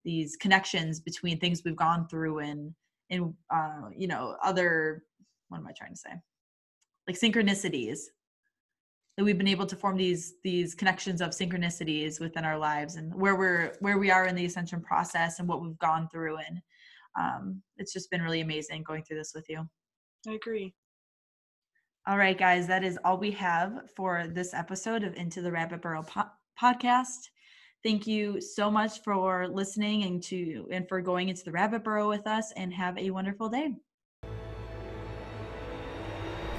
these 0.04 0.36
connections 0.36 1.00
between 1.00 1.40
things 1.40 1.62
we've 1.64 1.74
gone 1.74 2.06
through 2.08 2.40
and 2.40 2.74
and 3.10 3.34
uh, 3.52 3.88
you 3.96 4.06
know 4.06 4.36
other 4.42 5.02
what 5.48 5.58
am 5.58 5.66
i 5.66 5.72
trying 5.72 5.94
to 5.94 5.96
say 5.98 6.10
like 7.06 7.18
synchronicities 7.18 7.98
that 9.16 9.24
we've 9.24 9.38
been 9.38 9.48
able 9.48 9.66
to 9.66 9.76
form 9.76 9.96
these 9.96 10.34
these 10.42 10.74
connections 10.74 11.20
of 11.20 11.30
synchronicities 11.30 12.20
within 12.20 12.44
our 12.44 12.58
lives 12.58 12.96
and 12.96 13.14
where 13.14 13.36
we're 13.36 13.74
where 13.80 13.98
we 13.98 14.10
are 14.10 14.26
in 14.26 14.34
the 14.34 14.44
ascension 14.44 14.80
process 14.80 15.38
and 15.38 15.48
what 15.48 15.62
we've 15.62 15.78
gone 15.78 16.08
through. 16.10 16.38
And 16.38 16.60
um, 17.18 17.62
it's 17.76 17.92
just 17.92 18.10
been 18.10 18.22
really 18.22 18.40
amazing 18.40 18.82
going 18.82 19.04
through 19.04 19.18
this 19.18 19.32
with 19.34 19.48
you. 19.48 19.68
I 20.28 20.32
agree. 20.32 20.74
All 22.06 22.18
right 22.18 22.36
guys 22.36 22.66
that 22.66 22.84
is 22.84 22.98
all 23.04 23.18
we 23.18 23.30
have 23.32 23.90
for 23.96 24.26
this 24.26 24.52
episode 24.52 25.04
of 25.04 25.14
into 25.14 25.40
the 25.40 25.52
rabbit 25.52 25.80
burrow 25.80 26.02
po- 26.02 26.30
podcast. 26.60 27.28
Thank 27.84 28.06
you 28.06 28.40
so 28.40 28.70
much 28.70 29.02
for 29.02 29.46
listening 29.46 30.04
and 30.04 30.22
to 30.24 30.66
and 30.72 30.88
for 30.88 31.00
going 31.00 31.28
into 31.28 31.44
the 31.44 31.52
rabbit 31.52 31.84
burrow 31.84 32.08
with 32.08 32.26
us 32.26 32.52
and 32.56 32.72
have 32.72 32.98
a 32.98 33.10
wonderful 33.10 33.48
day 33.48 33.74